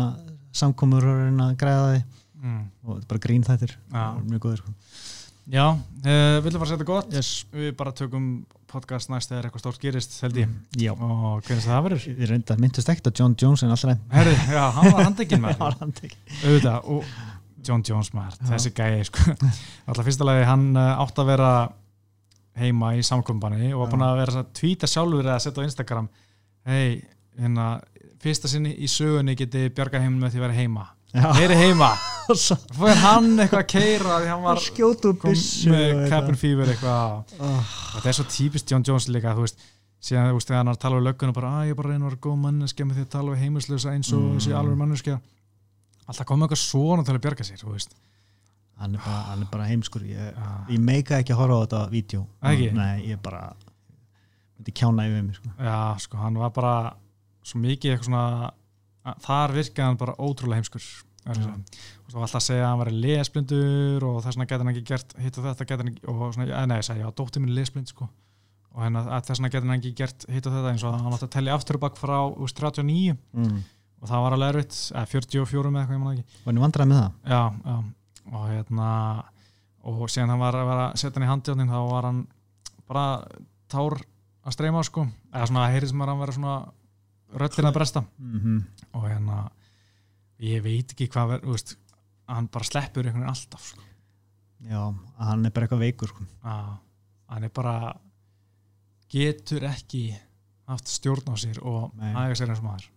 [0.56, 4.06] samkomur að græða því mm, og þetta er bara grín þættir Já.
[4.24, 4.76] mjög góður sko.
[5.52, 7.16] já uh, viljum fara að setja gott?
[7.16, 7.32] Yes.
[7.54, 8.30] við bara tökum
[8.76, 10.50] podcast næst þegar eitthvað stórt gerist held ég.
[10.82, 12.08] Já, og hvernig það verður.
[12.12, 15.64] Ég reynda myndist ekkert að John Jones en alltaf Herri, já, hann var handekinn með
[15.64, 17.08] auðvitað og
[17.66, 19.36] John Jones maður, þessi gæi sko.
[19.88, 21.52] alltaf fyrsta lagi hann uh, átt að vera
[22.60, 26.08] heima í samkombanni og var búin að vera að tvíta sjálfur eða setja á Instagram
[26.66, 27.02] hei,
[27.40, 27.66] hérna
[28.24, 30.86] fyrsta sinni í sögunni geti bjarga heiminn með því að vera heima.
[31.16, 31.30] Já.
[31.38, 31.90] heyri heima,
[32.76, 35.36] fór hann eitthvað að keira því hann var skjótu kom
[35.72, 37.36] með cabin fever eitthvað.
[37.40, 39.62] Oh, þetta er svo típist John Jones líka þú veist,
[40.04, 41.88] síðan þú veist þegar hann er að tala við löggun og bara að ég bara
[41.88, 44.34] að reyna að vera góð manneskja með því að tala við heimilslösa eins og Mm.
[44.40, 45.16] þessi alveg manneskja.
[46.06, 47.96] Alltaf komið eitthvað svona til að bjarga sér þú veist
[48.82, 50.06] hann, er bara, hann er bara heimskur.
[50.10, 52.26] Ég, ég meika ekki að horfa á þetta vídeo.
[52.44, 53.48] Nei, ég bara
[54.56, 55.56] myndi kjána yfir mig sko.
[55.60, 56.76] Já, sko, hann var bara
[57.46, 60.86] svo mikið eitthvað svona þar virkaði hann bara ótrúlega heimskur
[61.26, 64.72] og svo var alltaf að segja að hann var lesblindur og þess vegna gæti hann
[64.72, 67.42] ekki gert hitt og þetta gæti hann ekki og svona, nei, ég sagði, já, dóttir
[67.42, 68.08] minn er lesblind sko.
[68.76, 71.16] Og hérna, að þess vegna gæti hann ekki gert hitt og þetta eins og hann
[71.18, 73.58] átti að tellja aftur og bakk frá úst, 39 mm.
[74.04, 76.42] og það var alveg erfitt, eða 44 með eitthvað, ég man ekki.
[76.44, 77.18] Var hann vandræði með það?
[77.34, 77.78] já, já,
[78.32, 78.90] og hérna
[79.86, 82.22] og síðan hann var að vera að setja hann í handjáðnin þá var hann
[82.88, 83.06] bara
[83.70, 83.98] tár
[84.46, 86.56] að streyma sko eða svona að heyri sem að hann vera svona
[87.36, 88.64] röddina að bresta Mm -hmm.
[88.94, 89.50] og hérna
[90.40, 91.78] ég veit ekki hvað verður,
[92.28, 93.82] hann bara sleppur einhvern veginn alltaf sko.
[94.62, 96.24] já, hann er bara eitthvað veikur sko.
[96.44, 96.78] að
[97.30, 97.96] hann er bara
[99.10, 100.16] getur ekki
[100.68, 102.90] haft stjórn á sér og aðeins sér eins og maður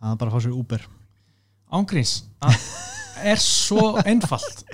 [0.00, 0.86] hann er bara að fá sér Uber
[1.70, 2.24] ángríns,
[3.32, 4.64] er svo einfalt.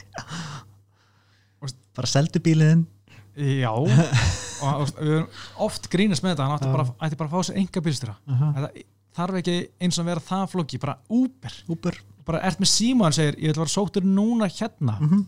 [1.94, 2.86] Bara seldu bíliðin
[3.40, 3.72] Já.
[3.72, 5.28] Og, við höfum
[5.64, 6.46] oft grínast með þetta.
[6.46, 8.16] Hann ætti bara, ætti bara að fá sér enga bílstjóra.
[8.26, 8.68] Uh -huh.
[9.16, 12.00] þarf ekki eins og vera það flóki bara Uber, Uber.
[12.26, 14.98] Bara ert með síma hann segir, ég að vera sóttur núna hérna.
[15.00, 15.24] Mm -hmm.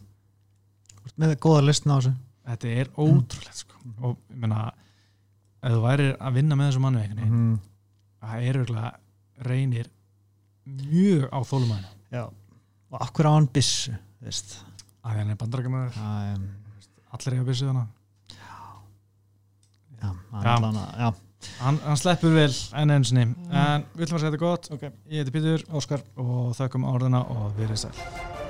[1.17, 2.15] með góða listna á þessu.
[2.47, 3.75] Þetta er ótrúlegt sko.
[4.03, 4.73] og ég meina
[5.63, 7.59] ef þú værir að vinna með þessu veginn -hmm.
[8.21, 8.93] það er virkulega
[9.37, 9.91] reynir
[10.67, 12.25] mjög á þólumæðinu já
[12.93, 14.57] og akkur á hann byssu þú veist?
[15.03, 16.47] Að hann er bandarækjumæður, um,
[17.17, 17.87] allir eiga byssu hana
[19.99, 21.15] já, hann
[21.63, 23.27] hann, hann sleppur vel enn einu sinni.
[23.51, 24.71] En við ætlum að segja þetta gott.
[24.77, 24.87] Ok.
[25.11, 28.42] ég heiti Pítur, Óskar og þökkum árdina og við erum sæl